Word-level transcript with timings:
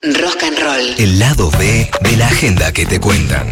Rock 0.00 0.44
and 0.44 0.56
roll. 0.60 0.94
El 0.96 1.18
lado 1.18 1.50
B 1.58 1.90
de 2.02 2.16
la 2.16 2.28
agenda 2.28 2.70
que 2.70 2.86
te 2.86 3.00
cuentan. 3.00 3.48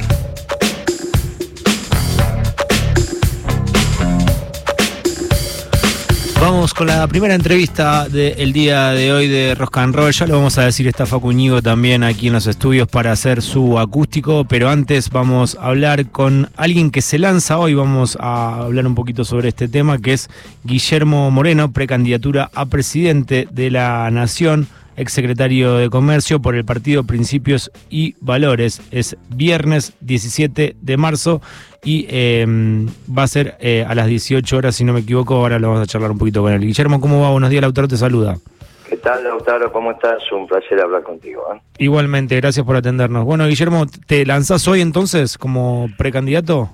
Vamos 6.41 6.73
con 6.73 6.87
la 6.87 7.09
primera 7.09 7.35
entrevista 7.35 8.09
del 8.09 8.53
día 8.53 8.91
de 8.91 9.13
hoy 9.13 9.27
de 9.27 9.57
Rock 9.57 9.79
and 9.79 9.97
Roll. 9.97 10.13
Ya 10.13 10.29
lo 10.29 10.37
vamos 10.37 10.57
a 10.59 10.67
decir, 10.67 10.87
está 10.87 11.05
Facu 11.05 11.33
Ñigo 11.33 11.63
también 11.63 12.05
aquí 12.05 12.29
en 12.29 12.35
los 12.35 12.47
estudios 12.47 12.87
para 12.87 13.11
hacer 13.11 13.43
su 13.43 13.81
acústico, 13.81 14.45
pero 14.45 14.69
antes 14.69 15.11
vamos 15.11 15.57
a 15.61 15.67
hablar 15.67 16.13
con 16.13 16.49
alguien 16.57 16.93
que 16.93 17.03
se 17.03 17.19
lanza 17.19 17.59
hoy. 17.59 17.75
Vamos 17.75 18.17
a 18.21 18.61
hablar 18.61 18.87
un 18.87 18.95
poquito 18.95 19.25
sobre 19.25 19.49
este 19.49 19.67
tema, 19.67 19.99
que 19.99 20.13
es 20.13 20.31
Guillermo 20.63 21.29
Moreno, 21.33 21.73
precandidatura 21.73 22.53
a 22.55 22.67
presidente 22.67 23.49
de 23.51 23.73
la 23.73 24.09
Nación 24.13 24.69
exsecretario 24.97 25.77
de 25.77 25.91
Comercio 25.91 26.41
por 26.41 26.55
el 26.55 26.65
partido 26.65 27.05
Principios 27.05 27.71
y 27.91 28.15
Valores. 28.21 28.81
Es 28.91 29.17
viernes 29.29 29.95
17 30.01 30.77
de 30.81 30.97
marzo 30.97 31.41
y 31.85 32.07
em, 32.11 32.87
va 33.17 33.23
a 33.23 33.29
ser 33.29 33.57
eh, 33.61 33.85
a 33.87 33.95
las 33.95 34.07
18 34.07 34.57
horas, 34.57 34.77
si 34.77 34.85
no 34.85 34.93
me 34.93 35.01
equivoco. 35.01 35.35
Ahora 35.35 35.59
lo 35.59 35.69
vamos 35.69 35.83
a 35.83 35.87
charlar 35.87 36.11
un 36.11 36.19
poquito 36.19 36.43
con 36.43 36.53
él. 36.53 36.61
Guillermo, 36.61 37.01
¿cómo 37.01 37.23
va? 37.23 37.31
Buenos 37.31 37.51
días, 37.51 37.63
Lautaro 37.63 37.89
te 37.89 37.97
saluda. 37.97 38.37
¿Qué 38.89 38.97
tal, 38.99 39.25
Lautaro? 39.25 39.73
¿Cómo 39.73 39.93
estás? 39.93 40.23
Un 40.31 40.47
placer 40.47 40.81
hablar 40.81 41.03
contigo. 41.03 41.43
¿eh? 41.53 41.61
Igualmente, 41.79 42.37
gracias 42.37 42.65
por 42.65 42.77
atendernos. 42.77 43.25
Bueno, 43.25 43.47
Guillermo, 43.47 43.85
¿te 44.07 44.25
lanzás 44.25 44.67
hoy 44.69 44.81
entonces 44.81 45.39
como 45.39 45.89
precandidato? 45.99 46.71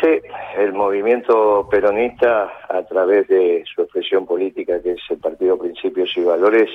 Sí, 0.00 0.20
el 0.58 0.72
movimiento 0.72 1.68
peronista, 1.70 2.52
a 2.68 2.82
través 2.84 3.26
de 3.28 3.64
su 3.74 3.82
expresión 3.82 4.26
política, 4.26 4.80
que 4.82 4.92
es 4.92 5.00
el 5.10 5.18
Partido 5.18 5.58
Principios 5.58 6.10
y 6.16 6.20
Valores, 6.22 6.70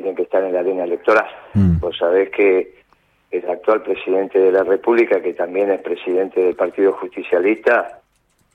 tienen 0.00 0.16
que 0.16 0.22
estar 0.22 0.42
en 0.42 0.52
la 0.52 0.60
arena 0.60 0.84
electoral. 0.84 1.26
Mm. 1.54 1.78
Vos 1.78 1.96
sabés 1.96 2.30
que 2.30 2.74
el 3.30 3.48
actual 3.48 3.82
presidente 3.82 4.38
de 4.40 4.50
la 4.50 4.64
República, 4.64 5.20
que 5.20 5.34
también 5.34 5.70
es 5.70 5.80
presidente 5.82 6.40
del 6.40 6.56
Partido 6.56 6.92
Justicialista, 6.94 8.00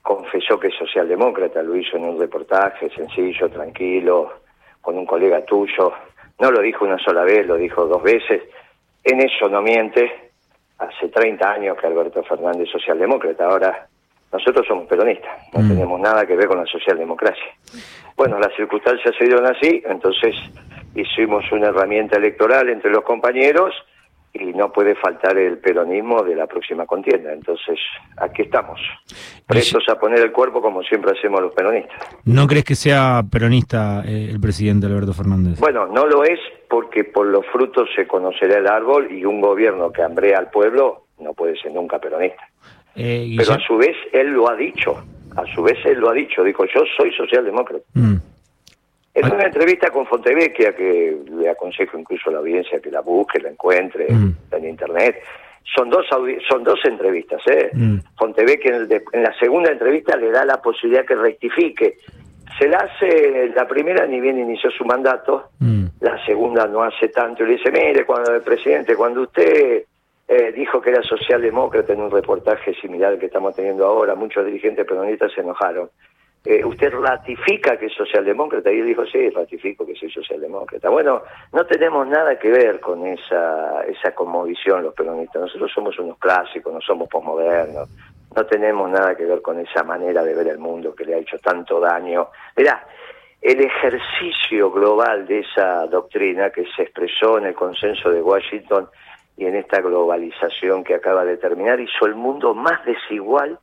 confesó 0.02 0.58
que 0.58 0.68
es 0.68 0.74
socialdemócrata, 0.74 1.62
lo 1.62 1.76
hizo 1.76 1.96
en 1.96 2.04
un 2.04 2.18
reportaje 2.20 2.90
sencillo, 2.90 3.48
tranquilo, 3.48 4.32
con 4.82 4.98
un 4.98 5.06
colega 5.06 5.42
tuyo. 5.44 5.92
No 6.38 6.50
lo 6.50 6.60
dijo 6.60 6.84
una 6.84 6.98
sola 6.98 7.24
vez, 7.24 7.46
lo 7.46 7.56
dijo 7.56 7.86
dos 7.86 8.02
veces. 8.02 8.42
En 9.04 9.20
eso 9.20 9.48
no 9.48 9.62
miente. 9.62 10.10
Hace 10.78 11.08
30 11.08 11.52
años 11.52 11.76
que 11.78 11.86
Alberto 11.86 12.22
Fernández 12.22 12.62
es 12.66 12.72
socialdemócrata. 12.72 13.44
Ahora, 13.46 13.86
nosotros 14.32 14.66
somos 14.66 14.86
peronistas, 14.86 15.30
no 15.52 15.60
Mm. 15.60 15.68
tenemos 15.68 16.00
nada 16.00 16.24
que 16.26 16.36
ver 16.36 16.46
con 16.48 16.58
la 16.58 16.66
socialdemocracia. 16.66 17.52
Bueno, 18.16 18.38
las 18.38 18.54
circunstancias 18.54 19.14
se 19.18 19.24
dieron 19.24 19.44
así, 19.46 19.82
entonces 19.86 20.34
hicimos 20.94 21.44
una 21.52 21.68
herramienta 21.68 22.16
electoral 22.16 22.68
entre 22.68 22.90
los 22.90 23.04
compañeros 23.04 23.74
y 24.32 24.52
no 24.52 24.72
puede 24.72 24.94
faltar 24.94 25.36
el 25.38 25.58
peronismo 25.58 26.22
de 26.22 26.36
la 26.36 26.46
próxima 26.46 26.86
contienda. 26.86 27.32
Entonces, 27.32 27.78
aquí 28.16 28.42
estamos, 28.42 28.80
prestos 29.46 29.84
a 29.88 29.98
poner 29.98 30.20
el 30.20 30.30
cuerpo 30.30 30.62
como 30.62 30.82
siempre 30.82 31.12
hacemos 31.18 31.40
los 31.40 31.52
peronistas. 31.52 31.98
¿No 32.24 32.46
crees 32.46 32.64
que 32.64 32.76
sea 32.76 33.22
peronista 33.30 34.02
eh, 34.06 34.28
el 34.30 34.40
presidente 34.40 34.86
Alberto 34.86 35.12
Fernández? 35.12 35.58
Bueno, 35.58 35.86
no 35.86 36.06
lo 36.06 36.22
es 36.24 36.38
porque 36.68 37.04
por 37.04 37.26
los 37.26 37.44
frutos 37.46 37.88
se 37.96 38.06
conocerá 38.06 38.58
el 38.58 38.68
árbol 38.68 39.10
y 39.10 39.24
un 39.24 39.40
gobierno 39.40 39.90
que 39.90 40.02
hambrea 40.02 40.38
al 40.38 40.50
pueblo 40.50 41.06
no 41.18 41.34
puede 41.34 41.56
ser 41.60 41.72
nunca 41.72 41.98
peronista. 41.98 42.48
Eh, 42.94 43.34
Pero 43.36 43.52
a 43.52 43.58
su 43.60 43.76
vez 43.76 43.96
él 44.12 44.28
lo 44.28 44.48
ha 44.48 44.56
dicho, 44.56 45.02
a 45.36 45.44
su 45.54 45.62
vez 45.62 45.78
él 45.84 45.98
lo 45.98 46.10
ha 46.10 46.12
dicho, 46.12 46.42
dijo 46.42 46.64
yo 46.66 46.82
soy 46.96 47.12
socialdemócrata. 47.12 47.84
Mm. 47.94 48.16
En 49.22 49.32
una 49.32 49.44
entrevista 49.46 49.90
con 49.90 50.06
Fontevecchia, 50.06 50.74
que 50.74 51.16
le 51.30 51.48
aconsejo 51.50 51.98
incluso 51.98 52.30
a 52.30 52.32
la 52.34 52.38
audiencia 52.38 52.80
que 52.80 52.90
la 52.90 53.00
busque, 53.00 53.40
la 53.40 53.50
encuentre 53.50 54.06
Mm. 54.10 54.34
en 54.52 54.64
internet, 54.68 55.22
son 55.76 55.90
dos 55.90 56.06
son 56.48 56.64
dos 56.64 56.80
entrevistas. 56.84 57.42
¿eh? 57.46 57.70
Mm. 57.72 57.98
Fontevecchia 58.18 58.70
en, 58.70 58.76
el 58.82 58.88
de- 58.88 59.04
en 59.12 59.22
la 59.22 59.32
segunda 59.38 59.70
entrevista 59.70 60.16
le 60.16 60.30
da 60.30 60.44
la 60.44 60.60
posibilidad 60.62 61.04
que 61.04 61.14
rectifique. 61.16 61.98
Se 62.58 62.66
la 62.68 62.78
hace, 62.78 63.50
la 63.54 63.66
primera 63.68 64.06
ni 64.06 64.20
bien 64.20 64.38
inició 64.38 64.70
su 64.70 64.84
mandato, 64.84 65.50
Mm. 65.60 65.84
la 66.00 66.24
segunda 66.24 66.66
no 66.66 66.82
hace 66.82 67.08
tanto, 67.08 67.42
y 67.44 67.46
le 67.46 67.52
dice, 67.56 67.70
mire, 67.70 68.04
cuando 68.04 68.34
el 68.34 68.42
presidente, 68.42 68.96
cuando 68.96 69.22
usted 69.22 69.84
eh, 70.32 70.52
dijo 70.52 70.80
que 70.80 70.90
era 70.90 71.02
socialdemócrata 71.02 71.92
en 71.92 72.02
un 72.02 72.10
reportaje 72.10 72.72
similar 72.74 73.12
al 73.14 73.18
que 73.18 73.26
estamos 73.26 73.54
teniendo 73.54 73.84
ahora, 73.84 74.14
muchos 74.14 74.46
dirigentes 74.46 74.86
peronistas 74.86 75.32
se 75.32 75.40
enojaron. 75.40 75.90
Eh, 76.42 76.64
¿Usted 76.64 76.90
ratifica 76.92 77.76
que 77.76 77.86
es 77.86 77.92
socialdemócrata? 77.92 78.72
Y 78.72 78.80
él 78.80 78.86
dijo, 78.86 79.04
sí, 79.06 79.28
ratifico 79.28 79.84
que 79.86 79.94
soy 79.94 80.10
socialdemócrata. 80.10 80.88
Bueno, 80.88 81.22
no 81.52 81.66
tenemos 81.66 82.06
nada 82.08 82.38
que 82.38 82.50
ver 82.50 82.80
con 82.80 83.06
esa, 83.06 83.82
esa 83.82 84.14
conmovisión 84.14 84.82
los 84.82 84.94
peronistas. 84.94 85.42
Nosotros 85.42 85.70
somos 85.74 85.98
unos 85.98 86.16
clásicos, 86.18 86.72
no 86.72 86.80
somos 86.80 87.08
posmodernos. 87.08 87.88
No 88.34 88.46
tenemos 88.46 88.88
nada 88.88 89.14
que 89.16 89.24
ver 89.24 89.42
con 89.42 89.58
esa 89.58 89.82
manera 89.82 90.22
de 90.22 90.34
ver 90.34 90.48
el 90.48 90.58
mundo 90.58 90.94
que 90.94 91.04
le 91.04 91.14
ha 91.14 91.18
hecho 91.18 91.38
tanto 91.38 91.78
daño. 91.78 92.28
Mirá, 92.56 92.86
el 93.42 93.60
ejercicio 93.60 94.70
global 94.70 95.26
de 95.26 95.40
esa 95.40 95.86
doctrina 95.86 96.50
que 96.50 96.64
se 96.76 96.82
expresó 96.82 97.38
en 97.38 97.46
el 97.46 97.54
consenso 97.54 98.10
de 98.10 98.22
Washington 98.22 98.88
y 99.36 99.46
en 99.46 99.56
esta 99.56 99.80
globalización 99.80 100.84
que 100.84 100.94
acaba 100.94 101.24
de 101.24 101.38
terminar 101.38 101.80
hizo 101.80 102.06
el 102.06 102.14
mundo 102.14 102.54
más 102.54 102.84
desigual, 102.84 103.58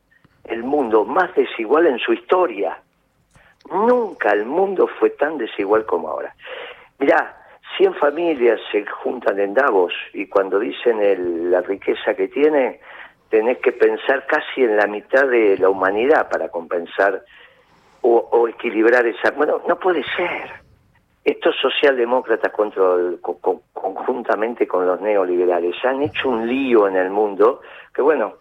el 0.48 0.62
mundo 0.64 1.04
más 1.04 1.34
desigual 1.34 1.86
en 1.86 1.98
su 1.98 2.12
historia. 2.12 2.78
Nunca 3.70 4.30
el 4.32 4.46
mundo 4.46 4.88
fue 4.98 5.10
tan 5.10 5.36
desigual 5.38 5.84
como 5.84 6.08
ahora. 6.08 6.34
Mirá, 6.98 7.36
100 7.76 7.94
familias 7.94 8.58
se 8.72 8.84
juntan 8.86 9.38
en 9.38 9.54
Davos 9.54 9.92
y 10.14 10.26
cuando 10.26 10.58
dicen 10.58 11.00
el- 11.02 11.50
la 11.50 11.60
riqueza 11.60 12.14
que 12.14 12.28
tiene, 12.28 12.80
tenés 13.28 13.58
que 13.58 13.72
pensar 13.72 14.26
casi 14.26 14.62
en 14.64 14.76
la 14.76 14.86
mitad 14.86 15.26
de 15.28 15.58
la 15.58 15.68
humanidad 15.68 16.28
para 16.30 16.48
compensar 16.48 17.22
o, 18.00 18.16
o 18.32 18.48
equilibrar 18.48 19.06
esa... 19.06 19.32
Bueno, 19.32 19.60
no 19.68 19.78
puede 19.78 20.02
ser. 20.16 20.50
Estos 21.24 21.54
socialdemócratas 21.60 22.50
contra 22.52 22.82
conjuntamente 23.74 24.66
con 24.66 24.86
los 24.86 24.98
neoliberales 25.00 25.74
han 25.84 26.00
hecho 26.02 26.30
un 26.30 26.46
lío 26.48 26.88
en 26.88 26.96
el 26.96 27.10
mundo 27.10 27.60
que, 27.94 28.00
bueno, 28.00 28.34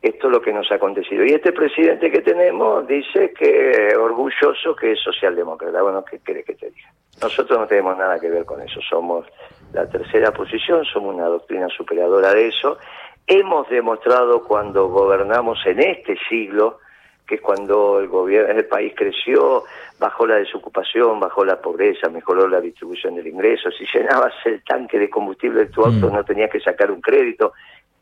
esto 0.00 0.28
es 0.28 0.32
lo 0.32 0.40
que 0.40 0.52
nos 0.52 0.70
ha 0.70 0.76
acontecido. 0.76 1.24
Y 1.24 1.30
este 1.30 1.52
presidente 1.52 2.10
que 2.10 2.20
tenemos 2.20 2.86
dice 2.86 3.32
que 3.32 3.96
orgulloso 3.96 4.76
que 4.76 4.92
es 4.92 5.00
socialdemócrata. 5.00 5.82
Bueno, 5.82 6.04
¿qué 6.04 6.20
querés 6.20 6.44
que 6.44 6.54
te 6.54 6.70
diga? 6.70 6.88
Nosotros 7.20 7.58
no 7.58 7.66
tenemos 7.66 7.98
nada 7.98 8.18
que 8.20 8.30
ver 8.30 8.44
con 8.44 8.60
eso. 8.62 8.80
Somos 8.88 9.26
la 9.72 9.88
tercera 9.88 10.32
posición, 10.32 10.84
somos 10.84 11.14
una 11.14 11.26
doctrina 11.26 11.68
superadora 11.68 12.32
de 12.32 12.46
eso. 12.46 12.78
Hemos 13.26 13.68
demostrado 13.68 14.44
cuando 14.44 14.88
gobernamos 14.88 15.58
en 15.66 15.80
este 15.80 16.16
siglo, 16.28 16.78
que 17.26 17.34
es 17.34 17.40
cuando 17.40 17.98
el 17.98 18.08
gobierno, 18.08 18.54
el 18.56 18.66
país 18.66 18.94
creció, 18.96 19.64
bajó 19.98 20.26
la 20.26 20.36
desocupación, 20.36 21.20
bajó 21.20 21.44
la 21.44 21.60
pobreza, 21.60 22.08
mejoró 22.08 22.48
la 22.48 22.60
distribución 22.60 23.16
del 23.16 23.26
ingreso. 23.26 23.70
Si 23.72 23.84
llenabas 23.92 24.32
el 24.46 24.62
tanque 24.64 24.98
de 24.98 25.10
combustible 25.10 25.64
de 25.64 25.66
tu 25.66 25.84
auto, 25.84 26.08
Mm. 26.08 26.14
no 26.14 26.24
tenías 26.24 26.50
que 26.50 26.60
sacar 26.60 26.90
un 26.90 27.02
crédito 27.02 27.52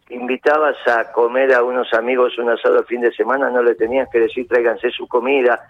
invitabas 0.09 0.77
a 0.87 1.13
comer 1.13 1.53
a 1.55 1.63
unos 1.63 1.93
amigos 1.95 2.39
un 2.39 2.51
asado 2.51 2.79
el 2.79 2.85
fin 2.87 3.01
de 3.01 3.13
semana, 3.13 3.51
no 3.51 3.63
le 3.63 3.75
tenías 3.75 4.09
que 4.11 4.21
decir 4.21 4.47
tráiganse 4.47 4.91
su 4.91 5.07
comida. 5.09 5.61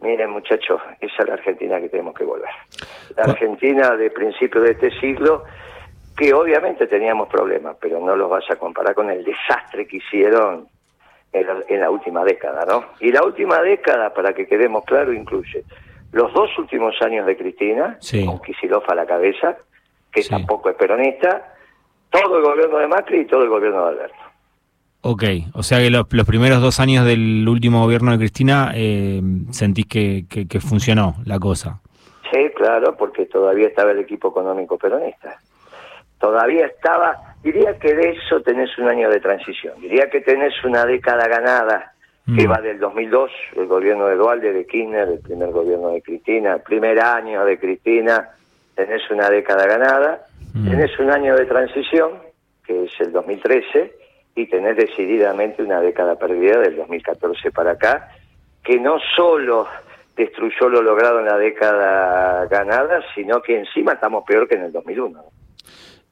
Miren 0.00 0.30
muchachos, 0.30 0.80
esa 1.00 1.22
es 1.22 1.28
la 1.28 1.34
Argentina 1.34 1.80
que 1.80 1.88
tenemos 1.88 2.14
que 2.14 2.24
volver. 2.24 2.50
La 3.16 3.24
Argentina 3.24 3.96
de 3.96 4.10
principio 4.10 4.60
de 4.60 4.72
este 4.72 4.90
siglo, 5.00 5.44
que 6.16 6.34
obviamente 6.34 6.86
teníamos 6.86 7.28
problemas, 7.28 7.76
pero 7.80 8.00
no 8.00 8.16
los 8.16 8.28
vas 8.28 8.44
a 8.50 8.56
comparar 8.56 8.94
con 8.94 9.10
el 9.10 9.24
desastre 9.24 9.86
que 9.86 9.98
hicieron 9.98 10.66
en 11.32 11.46
la, 11.46 11.56
en 11.68 11.80
la 11.80 11.90
última 11.90 12.24
década, 12.24 12.64
¿no? 12.66 12.84
Y 13.00 13.10
la 13.12 13.22
última 13.24 13.60
década, 13.62 14.12
para 14.12 14.32
que 14.34 14.46
quedemos 14.46 14.84
claro, 14.84 15.12
incluye 15.12 15.64
los 16.12 16.32
dos 16.32 16.56
últimos 16.58 16.94
años 17.02 17.26
de 17.26 17.36
Cristina, 17.36 17.96
Sí. 18.00 18.24
con 18.24 18.40
Kicillof 18.40 18.88
a 18.90 18.94
la 18.94 19.06
cabeza, 19.06 19.56
que 20.12 20.22
Sí. 20.22 20.30
tampoco 20.30 20.70
es 20.70 20.76
peronista, 20.76 21.54
todo 22.22 22.38
el 22.38 22.42
gobierno 22.44 22.78
de 22.78 22.86
Macri 22.88 23.20
y 23.20 23.24
todo 23.26 23.42
el 23.42 23.48
gobierno 23.48 23.82
de 23.84 23.88
Alberto. 23.90 24.16
Ok, 25.02 25.22
o 25.54 25.62
sea 25.62 25.78
que 25.78 25.90
los, 25.90 26.06
los 26.10 26.26
primeros 26.26 26.60
dos 26.60 26.80
años 26.80 27.04
del 27.06 27.46
último 27.48 27.82
gobierno 27.82 28.10
de 28.12 28.18
Cristina 28.18 28.72
eh, 28.74 29.20
sentís 29.50 29.86
que, 29.86 30.24
que- 30.28 30.48
que 30.48 30.60
funcionó 30.60 31.16
la 31.24 31.38
cosa. 31.38 31.80
Sí, 32.32 32.50
claro, 32.56 32.96
porque 32.96 33.26
todavía 33.26 33.68
estaba 33.68 33.92
el 33.92 34.00
equipo 34.00 34.28
económico 34.30 34.76
peronista. 34.76 35.38
Todavía 36.18 36.66
estaba, 36.66 37.36
diría 37.44 37.78
que 37.78 37.94
de 37.94 38.10
eso 38.10 38.40
tenés 38.40 38.76
un 38.78 38.88
año 38.88 39.08
de 39.10 39.20
transición, 39.20 39.74
diría 39.80 40.08
que 40.10 40.22
tenés 40.22 40.52
una 40.64 40.84
década 40.86 41.28
ganada, 41.28 41.92
que 42.34 42.48
Mm. 42.48 42.50
va 42.50 42.60
del 42.60 42.80
2002, 42.80 43.30
el 43.56 43.66
gobierno 43.66 44.06
de 44.06 44.16
Dualde, 44.16 44.52
de 44.52 44.66
Kirchner, 44.66 45.06
el 45.08 45.20
primer 45.20 45.50
gobierno 45.52 45.90
de 45.90 46.02
Cristina, 46.02 46.54
el 46.54 46.62
primer 46.62 46.98
año 46.98 47.44
de 47.44 47.58
Cristina, 47.58 48.30
tenés 48.74 49.08
una 49.10 49.28
década 49.30 49.66
ganada, 49.66 50.22
Mm. 50.56 50.70
tenés 50.70 50.98
un 50.98 51.10
año 51.10 51.36
de 51.36 51.44
transición, 51.44 52.12
que 52.66 52.84
es 52.84 52.90
el 53.00 53.12
2013, 53.12 53.92
y 54.34 54.46
tenés 54.46 54.76
decididamente 54.76 55.62
una 55.62 55.80
década 55.80 56.16
perdida 56.16 56.58
del 56.60 56.76
2014 56.76 57.50
para 57.50 57.72
acá, 57.72 58.08
que 58.64 58.80
no 58.80 58.98
solo 59.16 59.66
destruyó 60.16 60.68
lo 60.70 60.82
logrado 60.82 61.20
en 61.20 61.26
la 61.26 61.36
década 61.36 62.46
ganada, 62.46 63.02
sino 63.14 63.42
que 63.42 63.58
encima 63.58 63.92
estamos 63.92 64.24
peor 64.24 64.48
que 64.48 64.54
en 64.54 64.62
el 64.62 64.72
2001. 64.72 65.22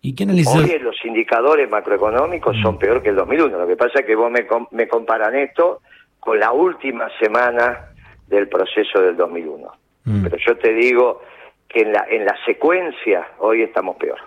¿Y 0.02 0.14
qué 0.14 0.25
analizas? 0.25 0.56
Hoy 0.56 0.79
los 0.79 1.02
indicadores 1.06 1.69
macroeconómicos 1.70 2.55
son 2.62 2.79
peor 2.79 3.02
que 3.02 3.08
el 3.08 3.17
2001. 3.17 3.58
Lo 3.58 3.67
que 3.67 3.76
pasa 3.76 4.00
es 4.00 4.06
que 4.06 4.14
vos 4.14 4.31
me, 4.31 4.47
me 4.73 4.87
comparan 4.87 5.35
esto 5.35 5.81
con 6.20 6.38
la 6.38 6.52
última 6.52 7.08
semana 7.19 7.93
del 8.26 8.49
proceso 8.49 9.00
del 9.00 9.17
2001. 9.17 9.73
Mm. 10.05 10.23
Pero 10.25 10.37
yo 10.37 10.58
te 10.58 10.75
digo 10.75 11.23
que 11.67 11.81
en 11.81 11.93
la, 11.93 12.05
en 12.11 12.26
la 12.26 12.37
secuencia 12.44 13.26
hoy 13.38 13.62
estamos 13.62 13.97
peor. 13.97 14.19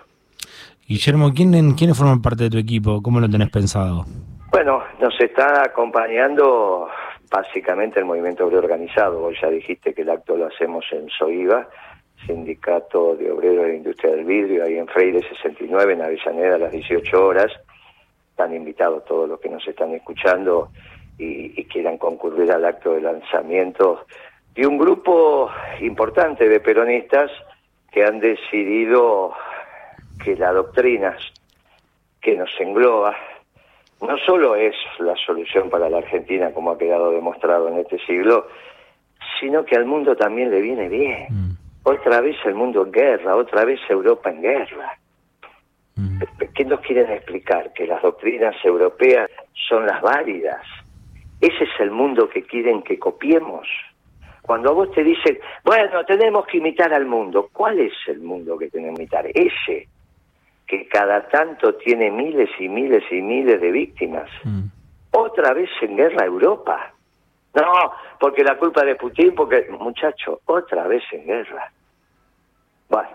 Guillermo, 0.88 1.34
¿quién, 1.34 1.74
¿quiénes 1.74 1.98
forman 1.98 2.22
parte 2.22 2.44
de 2.44 2.50
tu 2.50 2.56
equipo? 2.56 3.02
¿Cómo 3.02 3.20
lo 3.20 3.28
tenés 3.28 3.50
pensado? 3.50 4.06
Bueno, 4.50 4.82
nos 4.98 5.20
está 5.20 5.62
acompañando 5.62 6.88
básicamente 7.30 8.00
el 8.00 8.06
movimiento 8.06 8.46
obrero 8.46 8.62
organizado. 8.62 9.20
Vos 9.20 9.34
ya 9.38 9.50
dijiste 9.50 9.92
que 9.92 10.00
el 10.00 10.08
acto 10.08 10.34
lo 10.34 10.46
hacemos 10.46 10.86
en 10.92 11.10
SOIVA, 11.10 11.68
Sindicato 12.26 13.16
de 13.16 13.30
Obreros 13.30 13.66
de 13.66 13.68
la 13.68 13.76
Industria 13.76 14.12
del 14.12 14.24
Vidrio, 14.24 14.64
ahí 14.64 14.78
en 14.78 14.86
Freire 14.86 15.20
69, 15.28 15.92
en 15.92 16.00
Avellaneda, 16.00 16.54
a 16.54 16.58
las 16.58 16.72
18 16.72 17.22
horas. 17.22 17.52
Están 18.30 18.54
invitados 18.54 19.04
todos 19.04 19.28
los 19.28 19.38
que 19.40 19.50
nos 19.50 19.68
están 19.68 19.92
escuchando 19.92 20.70
y, 21.18 21.60
y 21.60 21.64
quieran 21.66 21.98
concurrir 21.98 22.50
al 22.50 22.64
acto 22.64 22.94
de 22.94 23.02
lanzamiento 23.02 24.06
de 24.54 24.66
un 24.66 24.78
grupo 24.78 25.50
importante 25.82 26.48
de 26.48 26.60
peronistas 26.60 27.30
que 27.92 28.04
han 28.04 28.20
decidido 28.20 29.34
que 30.22 30.36
la 30.36 30.52
doctrina 30.52 31.16
que 32.20 32.36
nos 32.36 32.50
engloba 32.60 33.16
no 34.00 34.16
solo 34.18 34.54
es 34.54 34.74
la 34.98 35.14
solución 35.16 35.70
para 35.70 35.90
la 35.90 35.98
Argentina, 35.98 36.52
como 36.52 36.70
ha 36.70 36.78
quedado 36.78 37.10
demostrado 37.10 37.68
en 37.68 37.78
este 37.78 37.98
siglo, 38.06 38.46
sino 39.40 39.64
que 39.64 39.76
al 39.76 39.86
mundo 39.86 40.16
también 40.16 40.50
le 40.50 40.60
viene 40.60 40.88
bien. 40.88 41.26
Mm. 41.30 41.50
Otra 41.82 42.20
vez 42.20 42.36
el 42.44 42.54
mundo 42.54 42.82
en 42.84 42.92
guerra, 42.92 43.34
otra 43.34 43.64
vez 43.64 43.80
Europa 43.88 44.30
en 44.30 44.42
guerra. 44.42 44.98
Mm. 45.96 46.22
¿Qué 46.54 46.64
nos 46.64 46.80
quieren 46.80 47.10
explicar? 47.10 47.72
Que 47.72 47.86
las 47.86 48.00
doctrinas 48.02 48.54
europeas 48.64 49.30
son 49.68 49.86
las 49.86 50.00
válidas. 50.00 50.64
Ese 51.40 51.64
es 51.64 51.80
el 51.80 51.90
mundo 51.90 52.28
que 52.28 52.42
quieren 52.42 52.82
que 52.82 52.98
copiemos. 52.98 53.66
Cuando 54.42 54.70
a 54.70 54.72
vos 54.72 54.90
te 54.92 55.04
dicen, 55.04 55.38
bueno, 55.64 56.04
tenemos 56.04 56.46
que 56.46 56.58
imitar 56.58 56.92
al 56.92 57.04
mundo, 57.04 57.50
¿cuál 57.52 57.78
es 57.80 57.92
el 58.06 58.20
mundo 58.20 58.56
que 58.56 58.70
tenemos 58.70 58.96
que 58.96 59.02
imitar? 59.02 59.26
Ese, 59.26 59.88
que 60.68 60.86
cada 60.86 61.26
tanto 61.28 61.74
tiene 61.76 62.10
miles 62.10 62.50
y 62.60 62.68
miles 62.68 63.02
y 63.10 63.22
miles 63.22 63.60
de 63.60 63.72
víctimas. 63.72 64.28
Mm. 64.44 64.64
Otra 65.12 65.54
vez 65.54 65.70
en 65.80 65.96
guerra 65.96 66.26
Europa. 66.26 66.92
No, 67.54 67.92
porque 68.20 68.44
la 68.44 68.56
culpa 68.58 68.84
de 68.84 68.94
Putin, 68.94 69.34
porque, 69.34 69.66
muchacho, 69.70 70.40
otra 70.44 70.86
vez 70.86 71.02
en 71.10 71.26
guerra. 71.26 71.72
Bueno, 72.90 73.08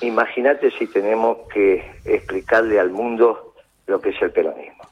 imagínate 0.00 0.70
si 0.70 0.86
tenemos 0.86 1.38
que 1.52 1.84
explicarle 2.04 2.78
al 2.78 2.90
mundo 2.90 3.54
lo 3.88 4.00
que 4.00 4.10
es 4.10 4.22
el 4.22 4.30
peronismo. 4.30 4.84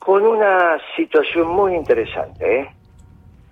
Con 0.00 0.26
una 0.26 0.78
situación 0.96 1.46
muy 1.48 1.74
interesante, 1.76 2.60
¿eh? 2.60 2.68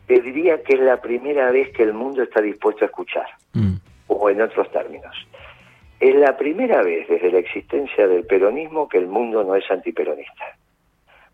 Te 0.07 0.21
diría 0.21 0.63
que 0.63 0.75
es 0.75 0.81
la 0.81 1.01
primera 1.01 1.51
vez 1.53 1.73
que 1.73 1.85
el 1.85 1.95
mundo 1.95 2.25
está 2.25 2.41
dispuesto 2.43 2.85
a 2.85 2.89
escuchar, 2.89 3.27
Mm. 3.55 3.75
o 4.09 4.29
en 4.29 4.43
otros 4.43 4.71
términos. 4.73 5.15
Es 6.03 6.17
la 6.17 6.37
primera 6.37 6.83
vez 6.83 7.07
desde 7.07 7.31
la 7.31 7.39
existencia 7.39 8.09
del 8.09 8.27
peronismo 8.27 8.89
que 8.89 8.99
el 8.99 9.07
mundo 9.07 9.45
no 9.45 9.55
es 9.55 9.71
antiperonista. 9.71 10.57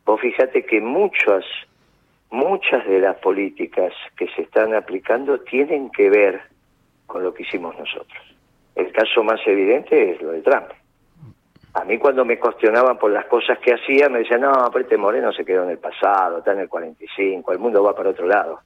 Vos 0.05 0.21
fíjate 0.21 0.67
que 0.67 0.79
muchas, 0.83 1.43
muchas 2.31 2.87
de 2.87 2.99
las 2.99 3.17
políticas 3.17 3.95
que 4.15 4.27
se 4.37 4.43
están 4.43 4.75
aplicando 4.75 5.41
tienen 5.41 5.89
que 5.89 6.11
ver 6.11 6.43
con 7.07 7.23
lo 7.23 7.33
que 7.33 7.45
hicimos 7.45 7.79
nosotros. 7.79 8.19
El 8.75 8.93
caso 8.93 9.25
más 9.25 9.41
evidente 9.47 10.11
es 10.11 10.21
lo 10.21 10.33
de 10.33 10.43
Trump. 10.43 10.69
A 11.73 11.85
mí 11.85 11.97
cuando 11.97 12.27
me 12.27 12.39
cuestionaban 12.39 12.99
por 12.99 13.11
las 13.11 13.25
cosas 13.25 13.59
que 13.61 13.73
hacía, 13.73 14.11
me 14.11 14.19
decían, 14.19 14.43
no, 14.43 14.53
pero 14.71 14.85
este 14.85 14.99
Moreno 14.99 15.33
se 15.33 15.47
quedó 15.47 15.65
en 15.65 15.71
el 15.71 15.79
pasado, 15.79 16.41
está 16.41 16.53
en 16.53 16.59
el 16.59 16.69
45, 16.69 17.53
el 17.53 17.59
mundo 17.59 17.83
va 17.83 17.97
para 17.97 18.11
otro 18.11 18.27
lado. 18.27 18.61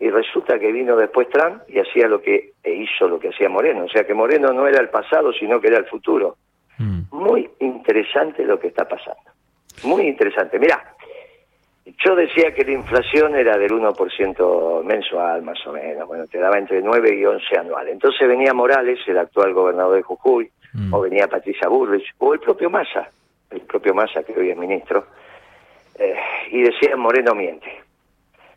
Y 0.00 0.08
resulta 0.10 0.58
que 0.58 0.72
vino 0.72 0.96
después 0.96 1.28
Trump 1.28 1.62
y 1.68 1.78
hacía 1.78 2.08
lo 2.08 2.20
que 2.20 2.52
e 2.64 2.72
hizo 2.72 3.06
lo 3.06 3.20
que 3.20 3.28
hacía 3.28 3.48
Moreno. 3.48 3.84
O 3.84 3.88
sea 3.88 4.04
que 4.04 4.14
Moreno 4.14 4.52
no 4.52 4.66
era 4.66 4.80
el 4.80 4.88
pasado, 4.88 5.32
sino 5.32 5.60
que 5.60 5.68
era 5.68 5.78
el 5.78 5.84
futuro. 5.84 6.36
Mm. 6.78 7.02
Muy 7.12 7.48
interesante 7.60 8.44
lo 8.44 8.58
que 8.58 8.68
está 8.68 8.88
pasando. 8.88 9.30
Muy 9.84 10.02
interesante. 10.08 10.58
Mirá, 10.58 10.94
yo 12.04 12.16
decía 12.16 12.54
que 12.54 12.64
la 12.64 12.72
inflación 12.72 13.36
era 13.36 13.58
del 13.58 13.72
1% 13.72 14.82
mensual, 14.84 15.42
más 15.42 15.66
o 15.66 15.72
menos. 15.72 16.08
Bueno, 16.08 16.26
te 16.26 16.38
daba 16.38 16.58
entre 16.58 16.80
9 16.80 17.14
y 17.14 17.24
11 17.24 17.58
anual. 17.58 17.88
Entonces 17.88 18.26
venía 18.26 18.54
Morales, 18.54 18.98
el 19.06 19.18
actual 19.18 19.52
gobernador 19.52 19.96
de 19.96 20.02
Jujuy, 20.02 20.50
Mm. 20.72 20.94
o 20.94 21.00
venía 21.00 21.26
Patricia 21.26 21.68
Bullrich, 21.68 22.14
o 22.18 22.34
el 22.34 22.40
propio 22.40 22.70
Massa, 22.70 23.10
el 23.50 23.60
propio 23.62 23.94
Massa 23.94 24.22
que 24.22 24.38
hoy 24.38 24.50
es 24.50 24.56
ministro, 24.56 25.06
eh, 25.98 26.14
y 26.50 26.62
decía 26.62 26.96
Moreno 26.96 27.34
miente. 27.34 27.82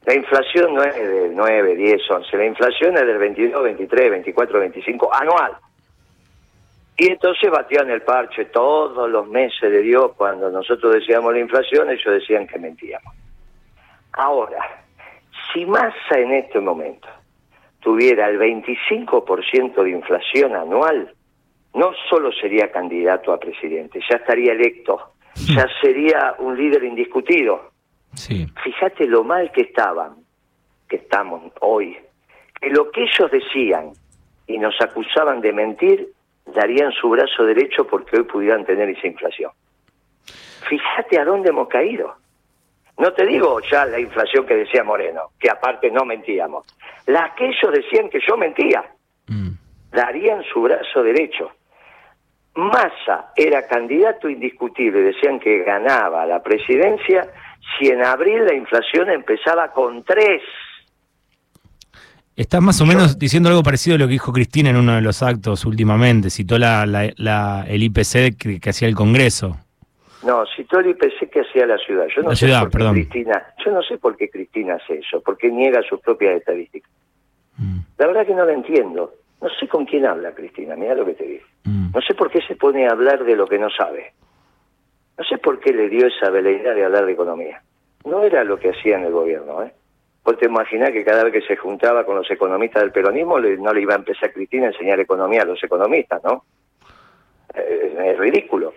La 0.05 0.15
inflación 0.15 0.73
no 0.73 0.83
es 0.83 0.95
del 0.95 1.35
9, 1.35 1.75
10, 1.75 2.11
11, 2.11 2.37
la 2.37 2.45
inflación 2.45 2.95
es 2.97 3.07
del 3.07 3.17
22, 3.17 3.63
23, 3.63 4.11
24, 4.11 4.59
25 4.59 5.13
anual. 5.13 5.53
Y 6.97 7.09
entonces 7.09 7.49
batían 7.49 7.89
el 7.89 8.01
parche 8.01 8.45
todos 8.45 9.09
los 9.09 9.27
meses 9.27 9.71
de 9.71 9.81
Dios 9.81 10.11
cuando 10.15 10.49
nosotros 10.49 10.93
decíamos 10.93 11.33
la 11.33 11.39
inflación, 11.39 11.89
ellos 11.89 12.13
decían 12.13 12.45
que 12.47 12.59
mentíamos. 12.59 13.13
Ahora, 14.11 14.83
si 15.51 15.65
Massa 15.65 16.17
en 16.17 16.33
este 16.33 16.59
momento 16.59 17.07
tuviera 17.79 18.29
el 18.29 18.39
25% 18.39 19.83
de 19.83 19.89
inflación 19.89 20.55
anual, 20.55 21.13
no 21.73 21.91
solo 22.09 22.31
sería 22.31 22.71
candidato 22.71 23.33
a 23.33 23.39
presidente, 23.39 23.99
ya 24.07 24.17
estaría 24.17 24.53
electo, 24.53 25.13
ya 25.35 25.67
sería 25.81 26.35
un 26.37 26.55
líder 26.55 26.83
indiscutido. 26.83 27.72
Sí. 28.13 28.47
Fíjate 28.63 29.05
lo 29.07 29.23
mal 29.23 29.51
que 29.51 29.61
estaban, 29.61 30.15
que 30.87 30.97
estamos 30.97 31.51
hoy, 31.61 31.97
que 32.61 32.69
lo 32.69 32.91
que 32.91 33.03
ellos 33.03 33.31
decían 33.31 33.91
y 34.47 34.57
nos 34.57 34.79
acusaban 34.81 35.41
de 35.41 35.53
mentir, 35.53 36.09
darían 36.45 36.91
su 36.91 37.09
brazo 37.09 37.45
derecho 37.45 37.87
porque 37.87 38.17
hoy 38.17 38.23
pudieran 38.23 38.65
tener 38.65 38.89
esa 38.89 39.07
inflación. 39.07 39.51
Fíjate 40.69 41.19
a 41.19 41.25
dónde 41.25 41.49
hemos 41.49 41.67
caído. 41.67 42.15
No 42.97 43.11
te 43.13 43.25
digo 43.25 43.59
ya 43.71 43.85
la 43.85 43.99
inflación 43.99 44.45
que 44.45 44.55
decía 44.55 44.83
Moreno, 44.83 45.31
que 45.39 45.49
aparte 45.49 45.89
no 45.89 46.05
mentíamos. 46.05 46.65
Las 47.07 47.31
que 47.35 47.45
ellos 47.47 47.71
decían 47.73 48.09
que 48.09 48.19
yo 48.25 48.37
mentía, 48.37 48.83
Mm. 49.27 49.51
darían 49.91 50.43
su 50.43 50.61
brazo 50.61 51.01
derecho. 51.01 51.51
Massa 52.55 53.31
era 53.35 53.65
candidato 53.67 54.29
indiscutible, 54.29 55.01
decían 55.01 55.39
que 55.39 55.63
ganaba 55.63 56.25
la 56.25 56.43
presidencia 56.43 57.27
si 57.79 57.87
en 57.87 58.03
abril 58.05 58.45
la 58.45 58.53
inflación 58.55 59.09
empezaba 59.09 59.71
con 59.71 60.03
tres. 60.03 60.41
Estás 62.35 62.61
más 62.61 62.81
o 62.81 62.85
menos 62.85 63.19
diciendo 63.19 63.49
algo 63.49 63.61
parecido 63.61 63.95
a 63.95 63.99
lo 63.99 64.05
que 64.07 64.13
dijo 64.13 64.33
Cristina 64.33 64.71
en 64.71 64.77
uno 64.77 64.95
de 64.95 65.01
los 65.01 65.21
actos 65.21 65.65
últimamente. 65.65 66.29
Citó 66.31 66.57
la, 66.57 66.85
la- 66.87 67.13
la- 67.17 67.63
el 67.67 67.83
IPC 67.83 68.35
que, 68.37 68.59
que 68.59 68.69
hacía 68.71 68.87
el 68.87 68.95
Congreso. 68.95 69.57
No, 70.25 70.43
citó 70.55 70.79
el 70.79 70.89
IPC 70.91 71.29
que 71.29 71.41
hacía 71.41 71.67
la 71.67 71.77
ciudad. 71.77 72.05
Yo 72.15 72.23
no 72.23 72.29
La 72.29 72.35
sé 72.35 72.45
ciudad, 72.45 72.61
por 72.61 72.69
qué 72.71 72.77
perdón. 72.77 72.93
Cristina, 72.95 73.43
yo 73.63 73.71
no 73.71 73.81
sé 73.83 73.97
por 73.97 74.15
qué 74.17 74.29
Cristina 74.29 74.75
hace 74.75 74.95
eso, 74.99 75.21
porque 75.23 75.51
niega 75.51 75.81
sus 75.87 75.99
propias 75.99 76.37
estadísticas. 76.37 76.89
Mm. 77.57 77.79
La 77.99 78.07
verdad 78.07 78.25
que 78.25 78.33
no 78.33 78.45
lo 78.45 78.51
entiendo. 78.51 79.13
No 79.41 79.49
sé 79.59 79.67
con 79.67 79.85
quién 79.85 80.05
habla 80.05 80.31
Cristina, 80.33 80.75
mira 80.75 80.95
lo 80.95 81.05
que 81.05 81.13
te 81.13 81.25
digo. 81.25 81.43
Mm. 81.65 81.91
No 81.93 82.01
sé 82.01 82.15
por 82.15 82.31
qué 82.31 82.39
se 82.47 82.55
pone 82.55 82.87
a 82.87 82.91
hablar 82.93 83.23
de 83.25 83.35
lo 83.35 83.45
que 83.45 83.59
no 83.59 83.69
sabe. 83.69 84.13
No 85.17 85.23
sé 85.25 85.37
por 85.37 85.59
qué 85.59 85.71
le 85.73 85.89
dio 85.89 86.07
esa 86.07 86.29
veleidad 86.29 86.73
de 86.75 86.85
hablar 86.85 87.05
de 87.05 87.13
economía. 87.13 87.61
No 88.05 88.23
era 88.23 88.43
lo 88.43 88.57
que 88.57 88.69
hacía 88.71 88.97
en 88.97 89.05
el 89.05 89.11
gobierno, 89.11 89.63
¿eh? 89.63 89.71
Vos 90.25 90.37
te 90.39 90.45
imaginás 90.45 90.91
que 90.91 91.03
cada 91.03 91.23
vez 91.25 91.33
que 91.33 91.41
se 91.41 91.57
juntaba 91.57 92.05
con 92.05 92.15
los 92.15 92.29
economistas 92.31 92.81
del 92.81 92.91
peronismo 92.91 93.37
le- 93.39 93.57
no 93.57 93.73
le 93.73 93.81
iba 93.81 93.93
a 93.93 93.97
empezar 93.97 94.31
Cristina 94.31 94.65
a 94.67 94.71
enseñar 94.71 94.99
economía 94.99 95.41
a 95.41 95.45
los 95.45 95.61
economistas, 95.63 96.21
¿no? 96.23 96.45
Eh, 97.55 98.11
es 98.13 98.17
ridículo. 98.17 98.73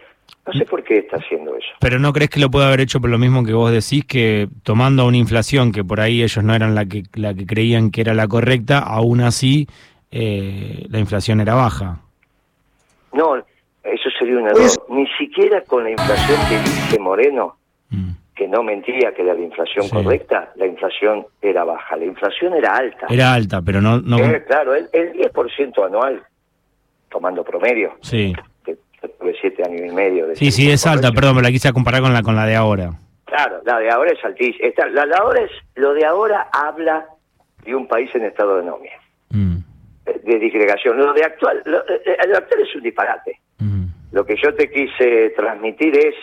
No 0.46 0.52
sé 0.52 0.64
por 0.64 0.82
qué 0.84 0.98
está 0.98 1.16
haciendo 1.16 1.56
eso. 1.56 1.68
Pero 1.80 1.98
no 1.98 2.12
crees 2.12 2.30
que 2.30 2.40
lo 2.40 2.50
puede 2.50 2.66
haber 2.66 2.80
hecho 2.80 3.00
por 3.00 3.10
lo 3.10 3.18
mismo 3.18 3.44
que 3.44 3.52
vos 3.52 3.70
decís, 3.70 4.04
que 4.04 4.48
tomando 4.62 5.06
una 5.06 5.16
inflación 5.16 5.72
que 5.72 5.84
por 5.84 6.00
ahí 6.00 6.22
ellos 6.22 6.42
no 6.44 6.54
eran 6.54 6.74
la 6.74 6.84
que, 6.86 7.04
la 7.14 7.32
que 7.34 7.46
creían 7.46 7.90
que 7.90 8.00
era 8.00 8.14
la 8.14 8.26
correcta, 8.28 8.78
aún 8.80 9.20
así 9.20 9.66
eh, 10.10 10.84
la 10.88 10.98
inflación 10.98 11.40
era 11.40 11.54
baja. 11.54 12.00
No, 13.12 13.36
eso 13.92 14.10
sería 14.18 14.36
un 14.38 14.46
error. 14.48 14.68
Ni 14.88 15.06
siquiera 15.18 15.60
con 15.62 15.84
la 15.84 15.90
inflación 15.90 16.38
que 16.48 16.58
dice 16.58 16.98
Moreno, 16.98 17.56
Mm. 17.90 18.10
que 18.34 18.48
no 18.48 18.62
mentía 18.64 19.12
que 19.14 19.22
era 19.22 19.34
la 19.34 19.40
inflación 19.40 19.84
Sí. 19.84 19.90
correcta, 19.92 20.50
la 20.56 20.66
inflación 20.66 21.24
era 21.40 21.62
baja. 21.64 21.96
La 21.96 22.04
inflación 22.04 22.52
era 22.54 22.74
alta. 22.76 23.06
Era 23.08 23.32
alta, 23.32 23.62
pero 23.62 23.80
no... 23.80 24.00
no 24.00 24.18
Eh, 24.18 24.44
claro, 24.44 24.74
el, 24.74 24.88
el 24.92 25.12
10% 25.12 25.84
anual, 25.86 26.22
tomando 27.08 27.44
promedio, 27.44 27.92
sí. 28.00 28.34
yo 28.66 28.74
tuve 29.20 29.34
siete 29.40 29.62
años 29.64 29.82
y 29.86 29.94
medio. 29.94 30.26
De 30.26 30.34
sí, 30.36 30.50
sí, 30.50 30.68
es 30.70 30.84
alta, 30.86 31.12
perdón, 31.12 31.36
pero 31.36 31.44
la 31.44 31.50
quise 31.52 31.72
comparar 31.72 32.00
con 32.02 32.12
la, 32.12 32.22
con 32.22 32.34
la 32.34 32.44
de 32.44 32.56
ahora. 32.56 32.90
Claro, 33.24 33.60
la 33.64 33.78
de 33.78 33.90
ahora 33.90 34.10
es 34.12 34.24
altísima. 34.24 34.68
La, 34.90 35.06
la 35.06 35.16
ahora 35.18 35.42
es, 35.42 35.50
lo 35.76 35.94
de 35.94 36.04
ahora 36.04 36.48
habla 36.52 37.06
de 37.64 37.74
un 37.74 37.86
país 37.86 38.10
en 38.14 38.24
estado 38.24 38.56
de 38.56 38.62
anomia, 38.62 38.92
Mm. 38.98 39.05
De, 40.26 40.38
disgregación. 40.38 40.96
Lo 40.98 41.12
de 41.12 41.24
actual, 41.24 41.62
lo, 41.64 41.78
eh, 41.88 42.02
eh, 42.04 42.16
lo 42.28 42.36
actual 42.38 42.60
es 42.62 42.74
un 42.74 42.82
disparate. 42.82 43.40
Lo 44.12 44.24
que 44.24 44.36
yo 44.36 44.54
te 44.54 44.70
quise 44.70 45.30
transmitir 45.30 45.96
es 45.96 46.14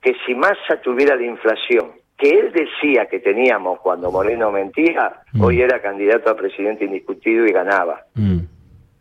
que 0.00 0.14
si 0.24 0.34
Massa 0.34 0.80
tuviera 0.82 1.16
la 1.16 1.24
inflación 1.24 1.92
que 2.16 2.30
él 2.30 2.52
decía 2.52 3.06
que 3.06 3.20
teníamos 3.20 3.80
cuando 3.80 4.10
Moreno 4.10 4.50
mentía, 4.50 5.20
hoy 5.40 5.60
era 5.62 5.80
candidato 5.80 6.30
a 6.30 6.36
presidente 6.36 6.84
indiscutido 6.84 7.46
y 7.46 7.52
ganaba. 7.52 8.04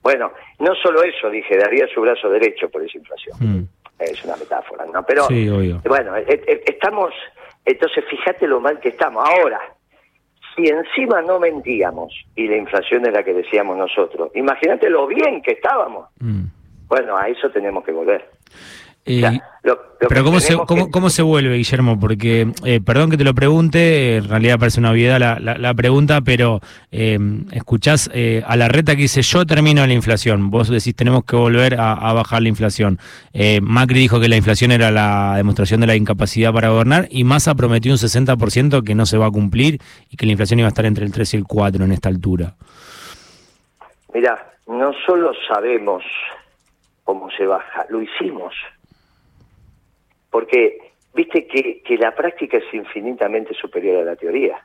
Bueno, 0.03 0.31
no 0.59 0.75
solo 0.75 1.03
eso, 1.03 1.29
dije, 1.29 1.57
daría 1.57 1.87
su 1.87 2.01
brazo 2.01 2.29
derecho 2.29 2.69
por 2.69 2.83
esa 2.83 2.97
inflación. 2.97 3.67
Es 3.99 4.23
una 4.23 4.35
metáfora, 4.37 4.85
¿no? 4.85 5.03
Pero, 5.03 5.23
Sí, 5.27 5.49
bueno, 5.85 6.15
e- 6.15 6.25
e- 6.27 6.63
estamos, 6.67 7.11
entonces 7.65 8.05
fíjate 8.07 8.47
lo 8.47 8.59
mal 8.59 8.79
que 8.79 8.89
estamos. 8.89 9.27
Ahora, 9.27 9.59
si 10.57 10.67
encima 10.67 11.21
no 11.21 11.39
mentíamos 11.39 12.11
y 12.35 12.47
la 12.47 12.57
inflación 12.57 13.05
es 13.05 13.13
la 13.13 13.23
que 13.23 13.33
decíamos 13.33 13.77
nosotros, 13.77 14.31
imagínate 14.33 14.89
lo 14.89 15.05
bien 15.05 15.41
que 15.41 15.51
estábamos. 15.51 16.09
Mm. 16.19 16.45
Bueno, 16.87 17.15
a 17.15 17.27
eso 17.27 17.49
tenemos 17.51 17.83
que 17.83 17.91
volver. 17.91 18.29
Eh, 19.07 19.39
lo- 19.63 19.73
lo 19.99 20.07
pero 20.09 20.23
¿cómo 20.23 20.39
se, 20.39 20.53
cómo, 20.55 20.85
que- 20.85 20.91
cómo 20.91 21.09
se 21.09 21.21
vuelve, 21.23 21.55
Guillermo? 21.57 21.99
Porque, 21.99 22.51
eh, 22.65 22.79
perdón 22.81 23.09
que 23.09 23.17
te 23.17 23.23
lo 23.23 23.33
pregunte, 23.33 24.17
en 24.17 24.29
realidad 24.29 24.59
parece 24.59 24.79
una 24.79 24.91
obviedad 24.91 25.19
la, 25.19 25.39
la- 25.39 25.57
la 25.57 25.73
pregunta, 25.73 26.21
pero 26.21 26.61
eh, 26.91 27.17
escuchás 27.51 28.09
eh, 28.13 28.43
a 28.45 28.55
la 28.57 28.67
reta 28.67 28.95
que 28.95 29.01
dice 29.03 29.21
yo 29.23 29.45
termino 29.45 29.85
la 29.87 29.93
inflación, 29.93 30.51
vos 30.51 30.69
decís 30.69 30.95
tenemos 30.95 31.25
que 31.25 31.35
volver 31.35 31.79
a, 31.79 31.93
a 31.93 32.13
bajar 32.13 32.41
la 32.43 32.49
inflación. 32.49 32.99
Eh, 33.33 33.59
Macri 33.61 33.99
dijo 33.99 34.19
que 34.19 34.29
la 34.29 34.35
inflación 34.37 34.71
era 34.71 34.91
la 34.91 35.33
demostración 35.35 35.81
de 35.81 35.87
la 35.87 35.95
incapacidad 35.95 36.53
para 36.53 36.69
gobernar 36.69 37.07
y 37.09 37.23
Massa 37.23 37.55
prometió 37.55 37.91
un 37.91 37.97
60% 37.97 38.83
que 38.83 38.93
no 38.95 39.05
se 39.05 39.17
va 39.17 39.25
a 39.27 39.31
cumplir 39.31 39.79
y 40.09 40.15
que 40.17 40.25
la 40.25 40.33
inflación 40.33 40.59
iba 40.59 40.67
a 40.67 40.69
estar 40.69 40.85
entre 40.85 41.05
el 41.05 41.11
3 41.11 41.33
y 41.33 41.37
el 41.37 41.43
4 41.45 41.83
en 41.83 41.91
esta 41.91 42.09
altura. 42.09 42.53
Mira, 44.13 44.51
no 44.67 44.91
solo 45.05 45.31
sabemos 45.47 46.03
cómo 47.03 47.29
se 47.37 47.45
baja, 47.45 47.85
lo 47.89 48.01
hicimos. 48.01 48.53
Porque, 50.37 50.77
viste 51.15 51.47
que, 51.47 51.81
que 51.81 51.97
la 51.97 52.13
práctica 52.13 52.57
es 52.57 52.71
infinitamente 52.71 53.55
superior 53.55 54.03
a 54.03 54.05
la 54.05 54.15
teoría. 54.15 54.63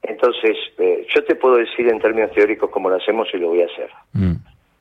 Entonces, 0.00 0.56
eh, 0.78 1.06
yo 1.14 1.22
te 1.26 1.34
puedo 1.34 1.56
decir 1.56 1.86
en 1.88 2.00
términos 2.00 2.32
teóricos 2.32 2.70
cómo 2.70 2.88
lo 2.88 2.96
hacemos 2.96 3.28
y 3.34 3.36
lo 3.36 3.48
voy 3.48 3.60
a 3.60 3.66
hacer. 3.66 3.90
Mm, 4.14 4.32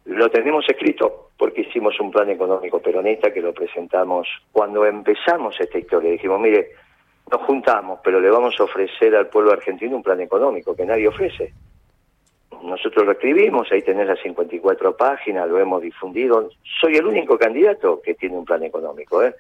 Lo 0.06 0.30
tenemos 0.30 0.64
escrito 0.70 1.32
porque 1.38 1.64
hicimos 1.64 2.00
un 2.00 2.10
plan 2.10 2.30
económico 2.30 2.80
peronista 2.82 3.34
que 3.34 3.42
lo 3.42 3.52
presentamos 3.54 4.30
cuando 4.54 4.86
empezamos 4.86 5.60
esta 5.60 5.78
historia. 5.78 6.12
Dijimos, 6.12 6.40
mire, 6.40 6.70
nos 7.30 7.42
juntamos, 7.42 8.00
pero 8.02 8.22
le 8.22 8.30
vamos 8.30 8.58
a 8.62 8.64
ofrecer 8.64 9.14
al 9.14 9.28
pueblo 9.28 9.52
argentino 9.52 9.98
un 9.98 10.04
plan 10.04 10.22
económico 10.22 10.74
que 10.74 10.86
nadie 10.86 11.10
ofrece. 11.10 11.52
Nosotros 12.64 13.06
lo 13.06 13.12
escribimos, 13.14 13.72
ahí 13.72 13.82
tenés 13.82 14.08
las 14.08 14.20
54 14.22 14.96
páginas, 14.98 15.48
lo 15.48 15.60
hemos 15.60 15.82
difundido. 15.82 16.50
Soy 16.82 16.96
el 16.96 17.06
único 17.06 17.38
candidato 17.38 18.02
que 18.02 18.16
tiene 18.16 18.38
un 18.38 18.46
plan 18.46 18.64
económico. 18.64 19.24
¿eh? 19.24 19.34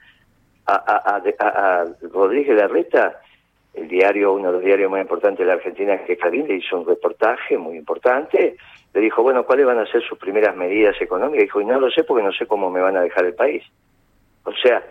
A, 0.65 0.73
a- 0.75 1.21
a- 1.39 1.81
a 1.81 1.85
Rodríguez 2.11 2.55
Larreta, 2.55 3.19
el 3.73 3.88
diario, 3.88 4.33
uno 4.33 4.47
de 4.47 4.53
los 4.53 4.63
diarios 4.63 4.89
más 4.91 5.01
importantes 5.01 5.39
de 5.39 5.45
la 5.45 5.53
Argentina, 5.53 5.97
que 6.03 6.13
es 6.13 6.19
Clarín, 6.19 6.47
le 6.47 6.55
hizo 6.55 6.79
un 6.79 6.88
reportaje 6.88 7.57
muy 7.57 7.77
importante. 7.77 8.55
Le 8.93 9.01
dijo, 9.01 9.21
bueno, 9.21 9.43
¿cuáles 9.45 9.65
van 9.65 9.79
a 9.79 9.85
ser 9.85 10.01
sus 10.03 10.17
primeras 10.17 10.55
medidas 10.55 10.95
económicas? 11.01 11.43
Dijo, 11.43 11.61
y 11.61 11.65
no 11.65 11.79
lo 11.79 11.89
sé 11.91 12.03
porque 12.03 12.23
no 12.23 12.31
sé 12.31 12.45
cómo 12.47 12.69
me 12.71 12.81
van 12.81 12.97
a 12.97 13.01
dejar 13.01 13.25
el 13.25 13.35
país. 13.35 13.63
O 14.43 14.51
sea, 14.53 14.81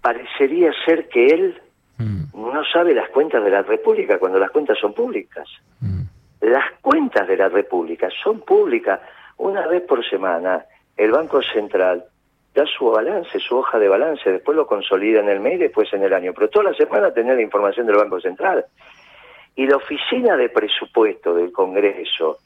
parecería 0.00 0.72
ser 0.84 1.08
que 1.08 1.26
él 1.26 1.60
mm, 1.98 2.24
no 2.52 2.62
sabe 2.72 2.94
las 2.94 3.08
cuentas 3.10 3.42
de 3.44 3.50
la 3.50 3.62
República 3.62 4.18
cuando 4.18 4.38
las 4.38 4.50
cuentas 4.50 4.78
son 4.78 4.92
públicas. 4.94 5.48
mm. 5.80 6.00
Las 6.44 6.72
cuentas 6.82 7.26
de 7.26 7.38
la 7.38 7.48
República 7.48 8.10
son 8.22 8.40
públicas. 8.40 9.00
Una 9.38 9.66
vez 9.66 9.80
por 9.84 10.06
semana, 10.06 10.62
el 10.94 11.10
Banco 11.10 11.40
Central 11.40 12.04
da 12.54 12.66
su 12.66 12.90
balance, 12.90 13.38
su 13.40 13.56
hoja 13.56 13.78
de 13.78 13.88
balance, 13.88 14.30
después 14.30 14.54
lo 14.54 14.66
consolida 14.66 15.20
en 15.20 15.30
el 15.30 15.40
mes 15.40 15.54
y 15.54 15.62
después 15.62 15.90
en 15.94 16.02
el 16.02 16.12
año. 16.12 16.34
Pero 16.34 16.50
toda 16.50 16.70
la 16.70 16.76
semana 16.76 17.14
tenés 17.14 17.36
la 17.36 17.40
información 17.40 17.86
del 17.86 17.96
Banco 17.96 18.20
Central. 18.20 18.66
Y 19.56 19.66
la 19.66 19.76
oficina 19.76 20.36
de 20.36 20.50
presupuesto 20.50 21.34
del 21.34 21.50
Congreso, 21.50 22.40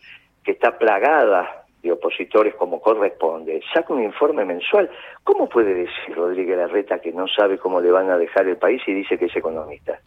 que 0.44 0.52
está 0.52 0.78
plagada 0.78 1.64
de 1.82 1.90
opositores 1.90 2.54
como 2.54 2.80
corresponde, 2.80 3.60
saca 3.74 3.92
un 3.92 4.04
informe 4.04 4.44
mensual. 4.44 4.88
¿Cómo 5.24 5.48
puede 5.48 5.74
decir 5.74 6.14
Rodríguez 6.14 6.56
Larreta 6.56 7.00
que 7.00 7.10
no 7.10 7.26
sabe 7.26 7.58
cómo 7.58 7.80
le 7.80 7.90
van 7.90 8.10
a 8.10 8.16
dejar 8.16 8.46
el 8.46 8.58
país 8.58 8.80
y 8.86 8.94
dice 8.94 9.18
que 9.18 9.24
es 9.24 9.34
economista? 9.34 9.98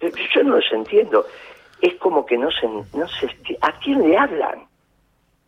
Yo 0.00 0.44
no 0.44 0.54
los 0.54 0.72
entiendo. 0.72 1.26
Es 1.80 1.94
como 1.96 2.26
que 2.26 2.36
no 2.36 2.50
se, 2.50 2.66
no. 2.66 3.06
¿A 3.60 3.72
quién 3.80 4.08
le 4.08 4.16
hablan? 4.16 4.66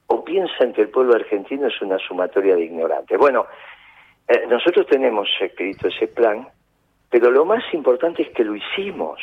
¿O 0.06 0.25
piensan 0.25 0.72
que 0.72 0.82
el 0.82 0.88
pueblo 0.88 1.14
argentino 1.14 1.66
es 1.66 1.80
una 1.82 1.99
sumatoria 1.99 2.56
de 2.56 2.64
ignorantes? 2.64 3.18
Bueno, 3.18 3.46
eh, 4.28 4.46
nosotros 4.49 4.87
tenemos 4.87 5.28
escrito 5.40 5.88
ese 5.88 6.06
plan, 6.06 6.46
pero 7.08 7.30
lo 7.30 7.44
más 7.44 7.62
importante 7.72 8.22
es 8.22 8.30
que 8.30 8.44
lo 8.44 8.54
hicimos 8.54 9.20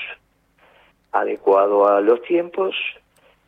adecuado 1.12 1.88
a 1.88 2.02
los 2.02 2.22
tiempos. 2.24 2.76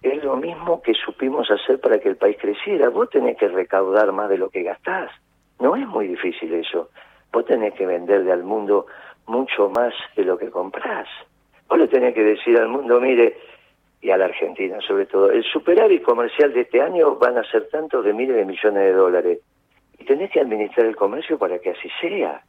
Es 0.02 0.24
lo 0.24 0.38
mismo 0.38 0.82
que 0.82 0.94
supimos 0.94 1.52
hacer 1.52 1.80
para 1.82 2.00
que 2.00 2.10
el 2.10 2.16
país 2.16 2.38
creciera. 2.40 2.90
Vos 2.90 3.10
tenés 3.10 3.38
que 3.38 3.50
recaudar 3.50 4.12
más 4.14 4.30
de 4.30 4.38
lo 4.38 4.50
que 4.50 4.64
gastás. 4.64 5.12
No 5.60 5.76
es 5.76 5.86
muy 5.86 6.08
difícil 6.08 6.54
eso. 6.54 6.90
Vos 7.34 7.46
tenés 7.46 7.74
que 7.74 7.86
venderle 7.86 8.32
al 8.32 8.44
mundo 8.44 8.86
mucho 9.28 9.70
más 9.70 9.94
de 10.16 10.24
lo 10.24 10.38
que 10.38 10.50
comprás. 10.50 11.08
Vos 11.68 11.78
le 11.78 11.88
tenés 11.88 12.14
que 12.14 12.24
decir 12.24 12.58
al 12.58 12.70
mundo, 12.70 13.00
mire, 13.00 13.38
y 14.02 14.12
a 14.12 14.18
la 14.18 14.26
Argentina 14.26 14.80
sobre 14.82 15.06
todo, 15.06 15.30
el 15.32 15.44
superávit 15.44 16.02
comercial 16.04 16.54
de 16.54 16.62
este 16.62 16.82
año 16.82 17.16
van 17.16 17.38
a 17.38 17.44
ser 17.44 17.68
tantos 17.70 18.06
de 18.06 18.14
miles 18.14 18.36
de 18.36 18.46
millones 18.46 18.84
de 18.84 18.94
dólares. 18.94 19.40
Y 19.98 20.06
tenés 20.06 20.32
que 20.32 20.40
administrar 20.40 20.88
el 20.88 20.96
comercio 20.96 21.38
para 21.38 21.60
que 21.60 21.72
así 21.72 21.90
sea. 22.00 22.42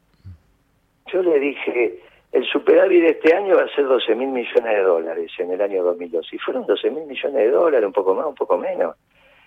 Yo 1.07 1.21
le 1.21 1.39
dije, 1.39 1.99
el 2.31 2.45
superávit 2.45 3.01
de 3.01 3.09
este 3.09 3.35
año 3.35 3.57
va 3.57 3.63
a 3.63 3.75
ser 3.75 3.85
12 3.85 4.15
mil 4.15 4.29
millones 4.29 4.75
de 4.75 4.81
dólares 4.81 5.31
en 5.37 5.51
el 5.51 5.61
año 5.61 5.83
2002. 5.83 6.33
Y 6.33 6.37
fueron 6.37 6.65
12 6.65 6.89
mil 6.89 7.05
millones 7.05 7.35
de 7.35 7.51
dólares, 7.51 7.85
un 7.85 7.93
poco 7.93 8.15
más, 8.15 8.25
un 8.25 8.35
poco 8.35 8.57
menos. 8.57 8.95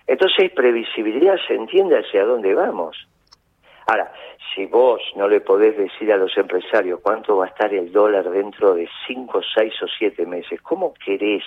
Entonces 0.05 0.37
hay 0.39 0.49
previsibilidad, 0.49 1.35
se 1.47 1.55
entiende 1.55 1.97
hacia 1.97 2.23
dónde 2.25 2.53
vamos. 2.53 3.07
Ahora, 3.87 4.11
si 4.53 4.67
vos 4.67 5.01
no 5.15 5.27
le 5.27 5.41
podés 5.41 5.75
decir 5.77 6.11
a 6.11 6.17
los 6.17 6.35
empresarios 6.37 6.99
cuánto 7.01 7.37
va 7.37 7.45
a 7.45 7.49
estar 7.49 7.73
el 7.73 7.91
dólar 7.91 8.29
dentro 8.29 8.75
de 8.75 8.87
5, 9.07 9.41
6 9.55 9.73
o 9.81 9.87
7 9.87 10.25
meses, 10.27 10.61
¿cómo 10.61 10.93
querés 10.93 11.43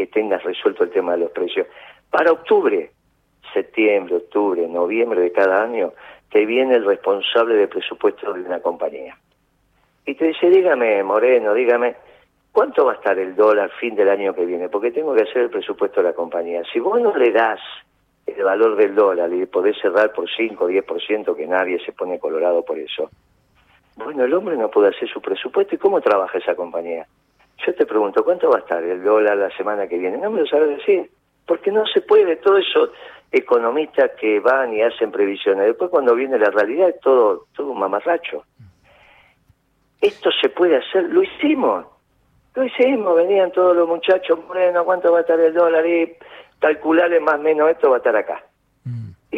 que 0.00 0.06
tengas 0.06 0.42
resuelto 0.42 0.84
el 0.84 0.90
tema 0.90 1.12
de 1.12 1.18
los 1.18 1.30
precios? 1.30 1.66
Para 2.08 2.32
octubre, 2.32 2.90
septiembre, 3.52 4.16
octubre, 4.16 4.66
noviembre 4.66 5.20
de 5.20 5.30
cada 5.30 5.62
año, 5.62 5.92
te 6.32 6.46
viene 6.46 6.76
el 6.76 6.86
responsable 6.86 7.54
de 7.56 7.68
presupuesto 7.68 8.32
de 8.32 8.40
una 8.40 8.60
compañía. 8.60 9.18
Y 10.06 10.14
te 10.14 10.28
dice, 10.28 10.48
dígame, 10.48 11.02
Moreno, 11.02 11.52
dígame, 11.52 11.96
¿cuánto 12.50 12.86
va 12.86 12.92
a 12.92 12.94
estar 12.94 13.18
el 13.18 13.36
dólar 13.36 13.70
fin 13.78 13.94
del 13.94 14.08
año 14.08 14.32
que 14.32 14.46
viene? 14.46 14.70
Porque 14.70 14.90
tengo 14.90 15.14
que 15.14 15.24
hacer 15.24 15.42
el 15.42 15.50
presupuesto 15.50 16.00
de 16.00 16.08
la 16.08 16.14
compañía. 16.14 16.62
Si 16.72 16.80
vos 16.80 16.98
no 16.98 17.14
le 17.14 17.30
das 17.30 17.60
el 18.24 18.42
valor 18.42 18.76
del 18.76 18.94
dólar 18.94 19.30
y 19.34 19.44
podés 19.44 19.76
cerrar 19.82 20.14
por 20.14 20.30
5 20.34 20.64
o 20.64 20.70
10%, 20.70 21.36
que 21.36 21.46
nadie 21.46 21.78
se 21.84 21.92
pone 21.92 22.18
colorado 22.18 22.64
por 22.64 22.78
eso, 22.78 23.10
bueno, 23.96 24.24
el 24.24 24.32
hombre 24.32 24.56
no 24.56 24.70
puede 24.70 24.96
hacer 24.96 25.10
su 25.10 25.20
presupuesto. 25.20 25.74
¿Y 25.74 25.78
cómo 25.78 26.00
trabaja 26.00 26.38
esa 26.38 26.54
compañía? 26.54 27.06
Yo 27.66 27.74
te 27.74 27.86
pregunto, 27.86 28.24
¿cuánto 28.24 28.48
va 28.50 28.56
a 28.56 28.60
estar 28.60 28.82
el 28.82 29.02
dólar 29.02 29.36
la 29.36 29.50
semana 29.56 29.86
que 29.86 29.98
viene? 29.98 30.18
No 30.18 30.30
me 30.30 30.40
lo 30.40 30.46
sabes 30.46 30.78
decir. 30.78 31.10
Porque 31.46 31.70
no 31.70 31.84
se 31.86 32.00
puede, 32.00 32.36
todo 32.36 32.58
eso 32.58 32.92
economistas 33.32 34.10
que 34.20 34.40
van 34.40 34.72
y 34.74 34.82
hacen 34.82 35.10
previsiones. 35.12 35.66
Después 35.66 35.90
cuando 35.90 36.14
viene 36.14 36.38
la 36.38 36.50
realidad 36.50 36.88
es 36.88 37.00
todo, 37.00 37.46
todo 37.54 37.70
un 37.70 37.78
mamarracho. 37.78 38.44
Esto 40.00 40.30
se 40.40 40.48
puede 40.48 40.76
hacer, 40.76 41.04
lo 41.04 41.22
hicimos. 41.22 41.86
Lo 42.54 42.64
hicimos, 42.64 43.14
venían 43.14 43.52
todos 43.52 43.76
los 43.76 43.88
muchachos, 43.88 44.38
bueno, 44.48 44.84
¿cuánto 44.84 45.12
va 45.12 45.18
a 45.18 45.20
estar 45.20 45.38
el 45.38 45.54
dólar? 45.54 45.86
Y 45.86 46.16
calcularle 46.58 47.20
más 47.20 47.36
o 47.36 47.42
menos 47.42 47.70
esto 47.70 47.90
va 47.90 47.96
a 47.96 47.98
estar 47.98 48.16
acá. 48.16 48.42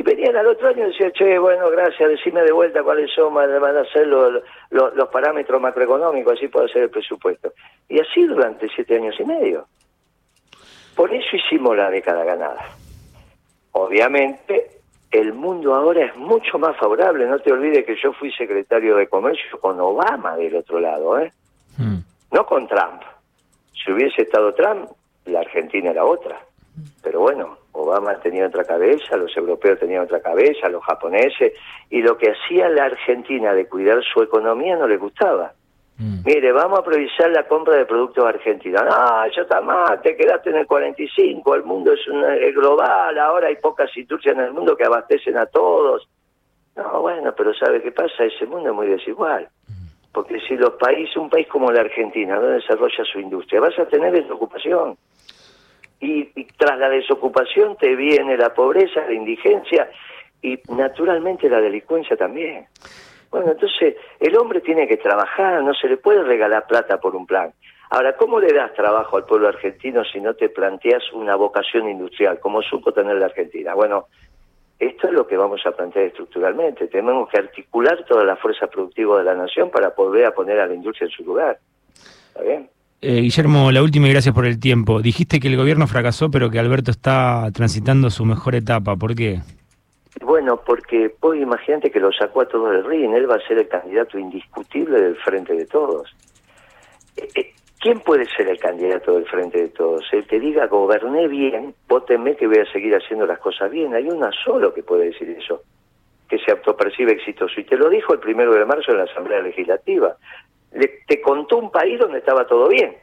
Y 0.03 0.05
venían 0.05 0.35
al 0.35 0.49
otro 0.49 0.69
año 0.69 0.83
y 0.83 0.91
decían, 0.91 1.13
che, 1.13 1.39
bueno, 1.39 1.71
gracias, 1.71 2.09
decime 2.09 2.43
de 2.43 2.51
vuelta 2.51 2.83
cuáles 2.83 3.09
son, 3.15 3.33
van 3.35 3.61
van 3.61 3.77
a 3.77 3.85
ser 3.85 4.09
los, 4.09 4.43
los, 4.71 4.97
los 4.97 5.09
parámetros 5.11 5.61
macroeconómicos, 5.61 6.33
así 6.33 6.49
puedo 6.49 6.67
hacer 6.67 6.83
el 6.83 6.91
presupuesto. 6.91 7.53
Y 7.89 8.01
así 8.01 8.25
durante 8.25 8.69
siete 8.75 8.97
años 8.97 9.15
y 9.21 9.25
medio. 9.25 9.67
Por 10.97 11.15
eso 11.15 11.37
hicimos 11.37 11.77
la 11.77 11.89
década 11.89 12.25
ganada. 12.25 12.65
Obviamente, 13.71 14.71
el 15.13 15.35
mundo 15.35 15.73
ahora 15.73 16.07
es 16.07 16.17
mucho 16.17 16.59
más 16.59 16.77
favorable. 16.79 17.25
No 17.27 17.39
te 17.39 17.53
olvides 17.53 17.87
que 17.87 17.95
yo 17.95 18.13
fui 18.13 18.33
secretario 18.33 18.97
de 18.97 19.07
Comercio 19.07 19.61
con 19.61 19.79
Obama 19.79 20.37
del 20.37 20.57
otro 20.57 20.81
lado, 20.81 21.21
¿eh? 21.21 21.33
Mm. 21.79 21.99
no 22.33 22.45
con 22.45 22.67
Trump. 22.67 23.03
Si 23.73 23.93
hubiese 23.93 24.23
estado 24.23 24.53
Trump, 24.53 24.91
la 25.27 25.41
Argentina 25.41 25.91
era 25.91 26.05
otra. 26.05 26.41
Pero 27.05 27.21
bueno, 27.21 27.62
Obama 27.73 28.15
tenía 28.21 28.47
otra 28.47 28.65
cabeza, 28.65 29.17
los 29.17 29.35
europeos 29.37 29.79
tenían 29.79 30.05
otra 30.05 30.21
cabeza, 30.21 30.69
los 30.69 30.85
japoneses, 30.85 31.53
y 31.91 32.03
lo 32.03 32.17
que 32.19 32.31
hacía 32.33 32.69
la 32.69 32.85
Argentina 32.85 33.55
de 33.55 33.67
cuidar 33.67 34.03
su 34.03 34.23
economía 34.23 34.77
no 34.77 34.87
les 34.87 35.01
gustaba. 35.01 35.53
Mm. 35.99 36.21
Mire, 36.25 36.53
vamos 36.53 36.79
a 36.81 36.85
priorizar 36.85 37.31
la 37.31 37.47
compra 37.47 37.77
de 37.77 37.87
productos 37.87 38.25
argentinos. 38.25 38.83
No, 38.85 39.27
ya 39.35 39.43
está 39.43 39.61
mal, 39.61 40.01
te 40.03 40.17
quedaste 40.17 40.51
en 40.51 40.57
el 40.57 40.67
45, 40.67 41.55
el 41.55 41.65
mundo 41.65 41.93
es, 41.93 42.07
una- 42.09 42.35
es 42.37 42.55
global, 42.55 43.19
ahora 43.19 43.49
hay 43.49 43.57
pocas 43.57 43.95
industrias 43.97 44.37
en 44.37 44.43
el 44.45 44.53
mundo 44.53 44.77
que 44.77 44.85
abastecen 44.85 45.37
a 45.39 45.47
todos. 45.47 46.09
No, 46.77 47.03
bueno, 47.03 47.35
pero 47.37 47.53
¿sabe 47.55 47.83
qué 47.83 47.93
pasa? 47.93 48.25
Ese 48.25 48.47
mundo 48.47 48.71
es 48.71 48.75
muy 48.75 48.87
desigual. 48.87 49.49
Porque 50.13 50.41
si 50.41 50.57
los 50.57 50.73
países, 50.75 51.17
un 51.17 51.31
país 51.31 51.47
como 51.49 51.71
la 51.73 51.81
Argentina, 51.81 52.37
no 52.37 52.49
desarrolla 52.49 53.05
su 53.05 53.19
industria, 53.19 53.61
vas 53.61 53.79
a 53.79 53.87
tener 53.87 54.13
desocupación. 54.13 54.97
Y, 56.03 56.29
y 56.35 56.45
tras 56.59 56.79
la 56.79 56.91
desocupación 56.91 57.77
te 57.77 57.97
viene 57.97 58.37
la 58.37 58.53
pobreza, 58.53 59.07
la 59.07 59.15
indigencia 59.15 59.89
y 60.43 60.59
naturalmente 60.69 61.49
la 61.49 61.61
delincuencia 61.61 62.17
también. 62.17 62.67
Bueno, 63.31 63.53
entonces 63.53 63.97
el 64.21 64.37
hombre 64.37 64.61
tiene 64.61 64.87
que 64.87 64.99
trabajar, 64.99 65.63
no 65.63 65.73
se 65.73 65.89
le 65.89 65.97
puede 65.97 66.23
regalar 66.23 66.67
plata 66.67 67.01
por 67.01 67.17
un 67.17 67.27
plan. 67.27 67.53
Ahora, 67.89 68.17
¿cómo 68.17 68.41
le 68.41 68.53
das 68.53 68.75
trabajo 68.75 69.17
al 69.17 69.25
pueblo 69.25 69.49
argentino 69.49 70.03
si 70.05 70.21
no 70.21 70.35
te 70.35 70.49
planteas 70.49 71.03
una 71.13 71.37
vocación 71.37 71.89
industrial, 71.89 72.41
como 72.41 72.63
supo 72.63 72.93
tener 72.93 73.17
la 73.17 73.27
Argentina? 73.27 73.75
Bueno, 73.75 74.07
esto 74.79 75.07
es 75.07 75.13
lo 75.13 75.27
que 75.27 75.37
vamos 75.37 75.65
a 75.65 75.73
plantear 75.73 76.07
estructuralmente. 76.07 76.89
Tenemos 76.89 77.29
que 77.29 77.39
articular 77.39 78.05
toda 78.05 78.25
la 78.25 78.37
fuerza 78.37 78.67
productiva 78.67 79.19
de 79.19 79.25
la 79.25 79.35
nación 79.35 79.71
para 79.71 79.91
volver 79.91 80.27
a 80.27 80.35
poner 80.35 80.59
a 80.59 80.67
la 80.67 80.75
industria 80.75 81.07
en 81.07 81.13
su 81.13 81.23
lugar. 81.23 81.59
¿Está 82.29 82.43
bien? 82.43 82.69
Eh, 83.05 83.21
Guillermo, 83.21 83.73
la 83.73 83.83
última 83.83 84.07
y 84.07 84.13
gracias 84.13 84.33
por 84.33 84.47
el 84.47 84.61
tiempo. 84.61 85.03
Dijiste 85.03 85.41
que 85.41 85.49
el 85.49 85.57
gobierno 85.57 85.89
fracasó, 85.89 86.31
pero 86.31 86.51
que 86.51 86.61
Alberto 86.61 86.93
está 86.93 87.51
transitando 87.53 88.11
su 88.11 88.25
mejor 88.25 88.55
etapa. 88.55 88.95
¿Por 88.95 89.17
qué? 89.17 89.41
Bueno, 90.21 90.61
porque 90.65 91.13
vos 91.21 91.35
imagínate 91.37 91.91
que 91.91 91.99
lo 91.99 92.13
sacó 92.13 92.43
a 92.43 92.47
todos 92.47 92.71
del 92.71 92.85
ring, 92.85 93.13
él 93.13 93.29
va 93.29 93.35
a 93.35 93.49
ser 93.49 93.59
el 93.59 93.67
candidato 93.67 94.21
indiscutible 94.21 95.01
del 95.01 95.17
frente 95.17 95.53
de 95.53 95.67
todos. 95.67 96.15
Eh, 97.17 97.29
eh, 97.35 97.53
¿Quién 97.81 97.99
puede 97.99 98.25
ser 98.27 98.47
el 98.47 98.61
candidato 98.61 99.15
del 99.15 99.27
frente 99.27 99.61
de 99.61 99.69
todos? 99.71 100.05
El 100.13 100.25
que 100.29 100.39
diga 100.39 100.69
goberné 100.69 101.27
bien, 101.27 101.75
vótenme 101.89 102.37
que 102.37 102.47
voy 102.47 102.59
a 102.59 102.71
seguir 102.71 102.95
haciendo 102.95 103.27
las 103.27 103.41
cosas 103.41 103.69
bien. 103.69 103.95
Hay 103.95 104.09
una 104.09 104.31
solo 104.45 104.73
que 104.73 104.85
puede 104.85 105.07
decir 105.07 105.29
eso, 105.31 105.63
que 106.29 106.39
se 106.39 106.53
autopercibe 106.53 107.15
exitoso. 107.15 107.61
Y 107.61 107.65
te 107.65 107.77
lo 107.77 107.89
dijo 107.89 108.13
el 108.13 108.21
primero 108.21 108.55
de 108.55 108.65
marzo 108.65 108.93
en 108.93 108.99
la 108.99 109.05
Asamblea 109.05 109.41
Legislativa. 109.41 110.17
Le, 110.75 111.03
te 111.07 111.21
contó 111.21 111.59
un 111.59 111.71
país 111.71 111.99
donde 111.99 112.19
estaba 112.19 112.47
todo 112.47 112.69
bien. 112.69 112.97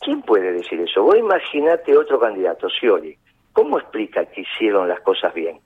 ¿Quién 0.00 0.22
puede 0.22 0.52
decir 0.52 0.80
eso? 0.80 1.02
Vos 1.02 1.16
imaginate 1.16 1.96
otro 1.96 2.18
candidato, 2.20 2.68
Scioli. 2.68 3.16
¿Cómo 3.52 3.78
explica 3.78 4.24
que 4.26 4.42
hicieron 4.42 4.88
las 4.88 5.00
cosas 5.00 5.34
bien? 5.34 5.58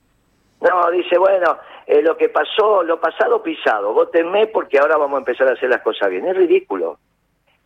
No, 0.61 0.91
dice, 0.91 1.19
bueno, 1.19 1.59
eh, 1.87 2.01
lo 2.03 2.17
que 2.17 2.29
pasó, 2.29 2.83
lo 2.83 3.01
pasado 3.01 3.43
pisado, 3.43 3.93
votenme 3.93 4.47
porque 4.47 4.79
ahora 4.79 4.97
vamos 4.97 5.17
a 5.17 5.19
empezar 5.19 5.49
a 5.49 5.53
hacer 5.53 5.69
las 5.69 5.83
cosas 5.83 6.09
bien. 6.09 6.27
Es 6.27 6.37
ridículo. 6.37 6.99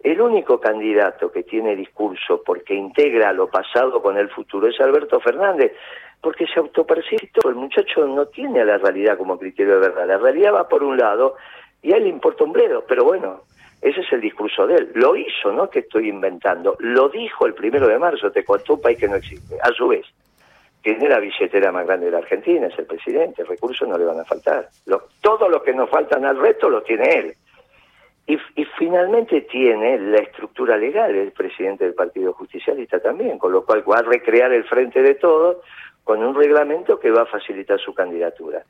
El 0.02 0.20
único 0.20 0.60
candidato 0.60 1.30
que 1.30 1.42
tiene 1.42 1.76
discurso 1.76 2.42
porque 2.44 2.74
integra 2.74 3.32
lo 3.32 3.48
pasado 3.48 4.00
con 4.02 4.16
el 4.16 4.28
futuro 4.30 4.68
es 4.68 4.80
Alberto 4.80 5.20
Fernández, 5.20 5.72
porque 6.20 6.46
se 6.46 6.58
autopercibe 6.58 7.30
El 7.44 7.54
muchacho 7.54 8.06
no 8.06 8.26
tiene 8.26 8.60
a 8.60 8.64
la 8.64 8.78
realidad 8.78 9.18
como 9.18 9.38
criterio 9.38 9.74
de 9.74 9.88
verdad. 9.88 10.06
La 10.06 10.18
realidad 10.18 10.54
va 10.54 10.68
por 10.68 10.82
un 10.82 10.96
lado 10.96 11.36
y 11.86 11.92
a 11.92 11.98
él 11.98 12.02
le 12.02 12.08
importa 12.08 12.42
un 12.42 12.50
bledo, 12.50 12.84
pero 12.88 13.04
bueno, 13.04 13.42
ese 13.80 14.00
es 14.00 14.12
el 14.12 14.20
discurso 14.20 14.66
de 14.66 14.74
él. 14.74 14.90
Lo 14.94 15.14
hizo, 15.14 15.52
no 15.52 15.70
que 15.70 15.78
estoy 15.78 16.08
inventando. 16.08 16.76
Lo 16.80 17.08
dijo 17.08 17.46
el 17.46 17.54
primero 17.54 17.86
de 17.86 17.96
marzo, 17.96 18.32
te 18.32 18.44
contó 18.44 18.74
un 18.74 18.80
país 18.80 18.98
que 18.98 19.06
no 19.06 19.14
existe. 19.14 19.54
A 19.62 19.68
su 19.68 19.86
vez, 19.86 20.04
tiene 20.82 21.08
la 21.08 21.20
billetera 21.20 21.70
más 21.70 21.86
grande 21.86 22.06
de 22.06 22.10
la 22.10 22.18
Argentina, 22.18 22.66
es 22.66 22.76
el 22.76 22.86
presidente, 22.86 23.44
recursos 23.44 23.86
no 23.86 23.96
le 23.96 24.04
van 24.04 24.18
a 24.18 24.24
faltar. 24.24 24.68
Todo 25.20 25.48
lo 25.48 25.62
que 25.62 25.72
nos 25.72 25.88
faltan 25.88 26.24
al 26.24 26.40
resto 26.40 26.68
lo 26.68 26.82
tiene 26.82 27.08
él. 27.08 27.34
Y, 28.26 28.34
y, 28.60 28.64
finalmente 28.76 29.42
tiene 29.42 29.96
la 30.00 30.18
estructura 30.18 30.76
legal 30.76 31.14
el 31.14 31.30
presidente 31.30 31.84
del 31.84 31.94
Partido 31.94 32.32
Justicialista 32.32 32.98
también, 32.98 33.38
con 33.38 33.52
lo 33.52 33.64
cual 33.64 33.88
va 33.88 33.98
a 33.98 34.02
recrear 34.02 34.52
el 34.52 34.64
frente 34.64 35.00
de 35.00 35.14
todos 35.14 35.58
con 36.02 36.20
un 36.24 36.34
reglamento 36.34 36.98
que 36.98 37.12
va 37.12 37.22
a 37.22 37.26
facilitar 37.26 37.78
su 37.78 37.94
candidatura. 37.94 38.64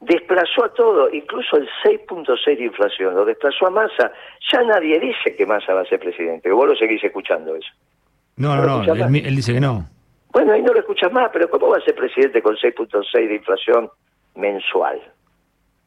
Desplazó 0.00 0.64
a 0.64 0.72
todo, 0.72 1.12
incluso 1.12 1.56
el 1.56 1.68
6.6 1.84 2.56
de 2.56 2.64
inflación, 2.64 3.14
lo 3.14 3.24
desplazó 3.24 3.66
a 3.66 3.70
Massa. 3.70 4.12
Ya 4.52 4.62
nadie 4.62 5.00
dice 5.00 5.34
que 5.36 5.44
Massa 5.44 5.74
va 5.74 5.80
a 5.80 5.86
ser 5.86 5.98
presidente, 5.98 6.50
vos 6.52 6.68
lo 6.68 6.76
seguís 6.76 7.02
escuchando 7.02 7.56
eso. 7.56 7.68
No, 8.36 8.54
no, 8.54 8.84
no, 8.84 8.94
él, 8.94 9.26
él 9.26 9.36
dice 9.36 9.52
que 9.52 9.60
no. 9.60 9.84
Bueno, 10.32 10.52
ahí 10.52 10.62
no 10.62 10.72
lo 10.72 10.80
escuchas 10.80 11.12
más, 11.12 11.30
pero 11.32 11.50
¿cómo 11.50 11.68
va 11.70 11.78
a 11.78 11.80
ser 11.80 11.94
presidente 11.94 12.40
con 12.42 12.54
6.6 12.54 13.12
de 13.12 13.34
inflación 13.34 13.90
mensual? 14.36 15.00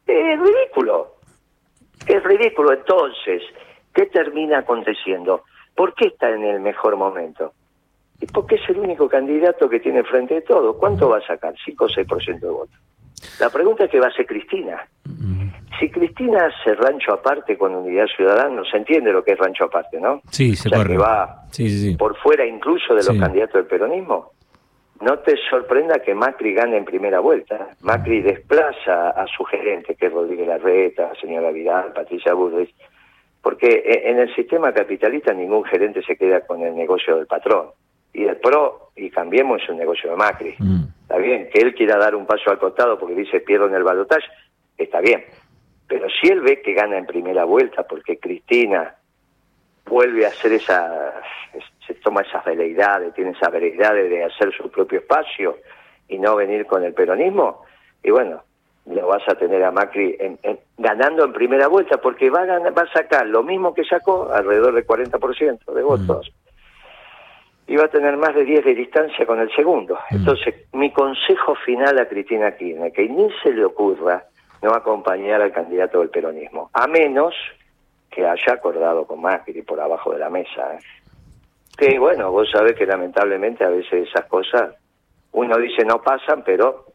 Es 0.07 0.39
ridículo. 0.39 1.15
Es 2.05 2.23
ridículo. 2.23 2.73
Entonces, 2.73 3.43
¿qué 3.93 4.07
termina 4.07 4.59
aconteciendo? 4.59 5.43
¿Por 5.75 5.93
qué 5.93 6.07
está 6.07 6.29
en 6.29 6.43
el 6.43 6.59
mejor 6.59 6.97
momento? 6.97 7.53
Y 8.19 8.25
porque 8.25 8.55
es 8.55 8.69
el 8.69 8.79
único 8.79 9.07
candidato 9.07 9.69
que 9.69 9.79
tiene 9.79 10.03
frente 10.03 10.35
de 10.35 10.41
todo. 10.41 10.77
¿Cuánto 10.77 11.09
va 11.09 11.19
a 11.19 11.25
sacar? 11.25 11.53
5 11.63 11.85
o 11.85 11.87
6% 11.87 12.39
de 12.39 12.49
votos. 12.49 12.79
La 13.39 13.49
pregunta 13.49 13.85
es 13.85 13.91
qué 13.91 13.99
va 13.99 14.07
a 14.07 14.09
hacer 14.09 14.25
Cristina. 14.25 14.81
Si 15.79 15.89
Cristina 15.89 16.45
hace 16.47 16.75
rancho 16.75 17.13
aparte 17.13 17.57
con 17.57 17.73
Unidad 17.73 18.05
Ciudadana, 18.15 18.61
se 18.69 18.77
entiende 18.77 19.11
lo 19.11 19.23
que 19.23 19.31
es 19.31 19.39
rancho 19.39 19.65
aparte, 19.65 19.99
¿no? 19.99 20.21
Sí, 20.29 20.55
se 20.55 20.67
o 20.67 20.69
sea, 20.69 20.79
corre. 20.79 20.91
que 20.93 20.97
va 20.97 21.43
sí, 21.49 21.69
sí, 21.69 21.89
sí. 21.91 21.95
por 21.95 22.15
fuera 22.17 22.45
incluso 22.45 22.93
de 22.93 23.03
los 23.03 23.17
candidatos 23.17 23.55
del 23.55 23.65
peronismo. 23.65 24.31
No 25.01 25.17
te 25.19 25.35
sorprenda 25.49 25.97
que 25.99 26.13
Macri 26.13 26.53
gane 26.53 26.77
en 26.77 26.85
primera 26.85 27.19
vuelta. 27.19 27.69
Macri 27.81 28.21
desplaza 28.21 29.09
a 29.09 29.25
su 29.35 29.43
gerente, 29.45 29.95
que 29.95 30.05
es 30.05 30.13
Rodríguez 30.13 30.47
Larreta, 30.47 31.11
señora 31.19 31.49
Vidal, 31.51 31.91
Patricia 31.93 32.35
Burris, 32.35 32.69
porque 33.41 33.67
e- 33.83 34.11
en 34.11 34.19
el 34.19 34.33
sistema 34.35 34.71
capitalista 34.71 35.33
ningún 35.33 35.63
gerente 35.63 36.03
se 36.03 36.15
queda 36.15 36.41
con 36.41 36.61
el 36.61 36.75
negocio 36.75 37.15
del 37.17 37.25
patrón. 37.25 37.69
Y 38.13 38.25
el 38.25 38.35
PRO, 38.37 38.91
y 38.95 39.09
cambiemos, 39.09 39.63
es 39.63 39.69
un 39.69 39.77
negocio 39.77 40.11
de 40.11 40.15
Macri. 40.17 40.53
Mm. 40.59 40.83
Está 41.11 41.21
bien, 41.21 41.49
que 41.49 41.59
él 41.59 41.75
quiera 41.75 41.97
dar 41.97 42.15
un 42.15 42.25
paso 42.25 42.51
al 42.51 42.57
costado 42.57 42.97
porque 42.97 43.15
dice 43.15 43.41
pierdo 43.41 43.67
en 43.67 43.75
el 43.75 43.83
balotaje, 43.83 44.25
está 44.77 45.01
bien. 45.01 45.25
Pero 45.85 46.07
si 46.09 46.29
él 46.29 46.39
ve 46.39 46.61
que 46.61 46.71
gana 46.73 46.97
en 46.97 47.05
primera 47.05 47.43
vuelta 47.43 47.83
porque 47.83 48.17
Cristina 48.17 48.95
vuelve 49.85 50.25
a 50.25 50.29
hacer 50.29 50.53
esa, 50.53 51.21
se 51.85 51.95
toma 51.95 52.21
esas 52.21 52.45
veleidades, 52.45 53.13
tiene 53.13 53.31
esas 53.31 53.51
veleidades 53.51 54.09
de 54.09 54.23
hacer 54.23 54.53
su 54.55 54.71
propio 54.71 54.99
espacio 54.99 55.57
y 56.07 56.17
no 56.17 56.37
venir 56.37 56.65
con 56.65 56.81
el 56.85 56.93
peronismo, 56.93 57.65
y 58.01 58.09
bueno, 58.11 58.41
lo 58.85 59.07
vas 59.07 59.27
a 59.27 59.35
tener 59.35 59.61
a 59.65 59.71
Macri 59.71 60.15
en- 60.17 60.39
en- 60.43 60.59
ganando 60.77 61.25
en 61.25 61.33
primera 61.33 61.67
vuelta 61.67 61.97
porque 61.97 62.29
va 62.29 62.43
a, 62.43 62.45
ganar- 62.45 62.77
va 62.77 62.83
a 62.83 62.93
sacar 62.93 63.25
lo 63.27 63.43
mismo 63.43 63.73
que 63.73 63.83
sacó, 63.83 64.31
alrededor 64.31 64.75
del 64.75 64.85
40% 64.87 65.73
de 65.73 65.83
votos. 65.83 66.31
Y 66.31 66.40
va 67.75 67.85
a 67.85 67.89
tener 67.89 68.17
más 68.17 68.33
de 68.35 68.43
10 68.43 68.65
de 68.65 68.75
distancia 68.75 69.25
con 69.25 69.39
el 69.39 69.53
segundo. 69.55 69.97
Entonces, 70.09 70.55
mi 70.73 70.91
consejo 70.91 71.55
final 71.55 71.99
a 71.99 72.07
Cristina 72.07 72.55
Kirchner, 72.55 72.91
que 72.91 73.07
ni 73.07 73.29
se 73.43 73.53
le 73.53 73.65
ocurra 73.65 74.23
no 74.61 74.71
acompañar 74.73 75.41
al 75.41 75.51
candidato 75.51 75.99
del 75.99 76.09
peronismo, 76.09 76.69
a 76.73 76.87
menos 76.87 77.33
que 78.09 78.27
haya 78.27 78.53
acordado 78.53 79.05
con 79.05 79.21
Macri 79.21 79.61
por 79.61 79.79
abajo 79.79 80.11
de 80.11 80.19
la 80.19 80.29
mesa. 80.29 80.75
¿eh? 80.75 80.79
Que 81.77 81.97
bueno, 81.97 82.31
vos 82.31 82.49
sabés 82.51 82.73
que 82.75 82.85
lamentablemente 82.85 83.63
a 83.63 83.69
veces 83.69 84.07
esas 84.09 84.25
cosas, 84.25 84.75
uno 85.31 85.57
dice 85.57 85.85
no 85.85 86.01
pasan, 86.01 86.43
pero 86.43 86.85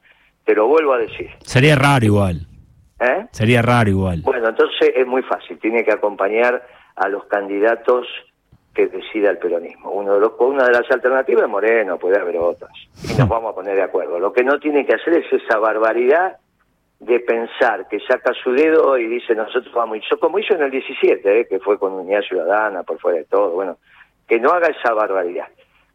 te 0.45 0.55
lo 0.55 0.69
vuelvo 0.69 0.93
a 0.93 0.99
decir. 0.99 1.31
Sería 1.41 1.75
raro 1.75 2.05
igual. 2.05 2.47
¿eh? 3.01 3.27
Sería 3.33 3.63
raro 3.63 3.91
igual. 3.91 4.21
Bueno, 4.23 4.49
entonces 4.49 4.93
es 4.95 5.07
muy 5.07 5.23
fácil, 5.23 5.59
tiene 5.59 5.85
que 5.85 5.93
acompañar 5.93 6.67
a 6.95 7.09
los 7.09 7.25
candidatos 7.27 8.07
que 8.77 8.87
decida 8.89 9.31
el 9.31 9.39
peronismo. 9.39 9.91
Uno 9.91 10.15
de 10.15 10.21
los, 10.21 10.33
una 10.39 10.67
de 10.67 10.73
las 10.73 10.91
alternativas 10.91 11.45
es 11.45 11.49
Moreno, 11.49 11.99
puede 11.99 12.21
haber 12.21 12.37
otras, 12.37 12.71
y 13.03 13.19
nos 13.19 13.27
vamos 13.27 13.53
a 13.53 13.55
poner 13.55 13.75
de 13.75 13.83
acuerdo. 13.83 14.21
Lo 14.21 14.33
que 14.35 14.45
no 14.45 14.61
tiene 14.61 14.85
que 14.85 14.95
hacer 14.95 15.15
es 15.15 15.33
esa 15.33 15.59
barbaridad 15.59 16.37
de 17.01 17.21
pensar 17.21 17.89
que 17.89 18.01
saca 18.01 18.33
su 18.35 18.53
dedo 18.53 18.97
y 18.99 19.07
dice 19.07 19.35
nosotros 19.35 19.73
vamos, 19.75 19.99
hizo 19.99 20.19
como 20.19 20.39
hizo 20.39 20.55
en 20.55 20.63
el 20.63 20.71
17, 20.71 21.41
¿eh? 21.41 21.47
que 21.49 21.59
fue 21.59 21.79
con 21.79 21.93
Unidad 21.93 22.21
Ciudadana, 22.23 22.83
por 22.83 22.99
fuera 22.99 23.19
de 23.19 23.25
todo, 23.25 23.51
bueno, 23.51 23.79
que 24.29 24.39
no 24.39 24.51
haga 24.51 24.69
esa 24.69 24.93
barbaridad, 24.93 25.49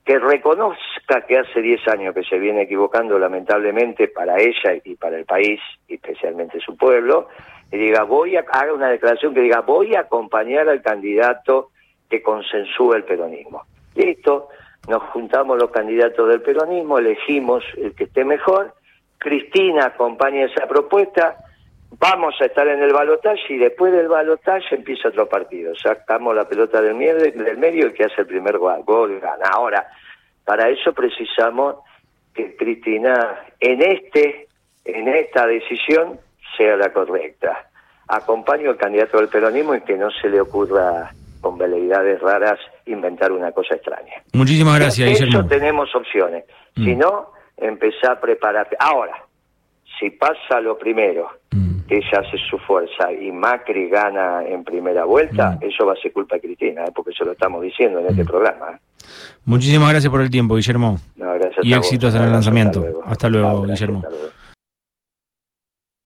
que 0.03 0.17
reconozca 0.17 1.21
que 1.27 1.37
hace 1.37 1.61
10 1.61 1.87
años 1.87 2.15
que 2.15 2.23
se 2.23 2.39
viene 2.39 2.63
equivocando 2.63 3.19
lamentablemente 3.19 4.07
para 4.07 4.39
ella 4.39 4.79
y 4.83 4.95
para 4.95 5.17
el 5.17 5.25
país, 5.25 5.59
especialmente 5.87 6.59
su 6.59 6.75
pueblo, 6.75 7.27
y 7.71 7.77
diga, 7.77 8.03
voy 8.03 8.37
a, 8.37 8.45
haga 8.51 8.73
una 8.73 8.89
declaración 8.89 9.33
que 9.33 9.41
diga, 9.41 9.61
voy 9.61 9.95
a 9.95 10.01
acompañar 10.01 10.67
al 10.67 10.81
candidato 10.81 11.69
que 12.12 12.21
consensúa 12.21 12.97
el 12.97 13.06
peronismo. 13.06 13.63
Listo, 13.95 14.50
nos 14.89 15.02
juntamos 15.12 15.58
los 15.58 15.71
candidatos 15.71 16.28
del 16.28 16.41
peronismo, 16.41 17.00
elegimos 17.00 17.63
el 17.78 17.95
que 17.95 18.04
esté 18.04 18.26
mejor, 18.26 18.74
Cristina 19.17 19.86
acompaña 19.86 20.45
esa 20.45 20.67
propuesta, 20.67 21.38
vamos 21.91 22.36
a 22.41 22.45
estar 22.45 22.67
en 22.67 22.82
el 22.84 22.91
balotaje 22.91 23.54
y 23.54 23.58
después 23.58 23.93
del 23.93 24.10
balotaje 24.10 24.76
empieza 24.76 25.10
otro 25.10 25.30
partido. 25.30 25.74
Sacamos 25.76 26.36
la 26.36 26.47
pelota 26.47 26.82
del 26.82 26.97
del 26.97 27.58
medio 27.58 27.88
y 27.88 27.93
que 27.93 28.04
hace 28.04 28.21
el 28.21 28.28
primer 28.28 28.58
gol, 28.58 28.84
gol 28.84 29.19
gana. 29.19 29.45
Ahora, 29.54 29.88
para 30.43 30.67
eso 30.69 30.91
precisamos 30.93 31.76
que 32.34 32.58
Cristina 32.58 33.45
en 33.60 33.82
este, 33.82 34.47
en 34.84 35.08
esta 35.08 35.45
decisión 35.47 36.19
sea 36.58 36.76
la 36.76 36.91
correcta. 36.91 37.69
Acompaño 38.08 38.71
al 38.71 38.78
candidato 38.78 39.17
del 39.17 39.30
peronismo 39.30 39.76
y 39.76 39.82
que 39.82 39.95
no 39.95 40.10
se 40.12 40.30
le 40.30 40.41
ocurra 40.41 41.12
con 41.41 41.58
veleidades 41.58 42.21
raras 42.21 42.60
inventar 42.86 43.32
una 43.32 43.51
cosa 43.51 43.75
extraña. 43.75 44.13
Muchísimas 44.34 44.80
gracias, 44.80 45.10
Eso 45.12 45.25
Guillermo. 45.25 45.47
tenemos 45.49 45.93
opciones. 45.95 46.45
Si 46.75 46.95
Mm. 46.95 46.99
no, 46.99 47.32
empezá 47.58 48.13
a 48.13 48.19
prepararte. 48.21 48.77
Ahora, 48.80 49.13
si 49.99 50.10
pasa 50.12 50.62
lo 50.62 50.77
primero, 50.77 51.30
Mm. 51.51 51.82
que 51.88 51.97
ella 51.97 52.19
hace 52.25 52.38
su 52.49 52.58
fuerza 52.60 53.12
y 53.12 53.32
Macri 53.32 53.89
gana 53.89 54.43
en 54.45 54.63
primera 54.63 55.04
vuelta, 55.06 55.58
Mm. 55.60 55.65
eso 55.65 55.86
va 55.86 55.93
a 55.93 55.95
ser 55.97 56.13
culpa 56.13 56.36
de 56.36 56.41
Cristina, 56.41 56.86
¿eh? 56.86 56.91
porque 56.95 57.12
eso 57.12 57.25
lo 57.25 57.34
estamos 57.34 57.62
diciendo 57.62 57.99
en 57.99 58.08
este 58.08 58.23
programa. 58.23 58.71
¿eh? 58.71 58.77
Muchísimas 59.45 59.89
gracias 59.89 60.10
por 60.12 60.21
el 60.21 60.30
tiempo, 60.30 60.56
Guillermo. 60.56 60.97
No, 61.17 61.36
Y 61.63 61.73
a 61.73 61.77
vos. 61.77 61.86
éxitos 61.88 62.15
en 62.15 62.21
el 62.23 62.32
lanzamiento. 62.32 62.80
luego. 62.80 63.04
Hasta 63.06 63.27
luego, 63.30 63.62
gracias, 63.63 63.80
Guillermo. 63.82 63.97
hasta 63.99 64.10
luego. 64.10 64.40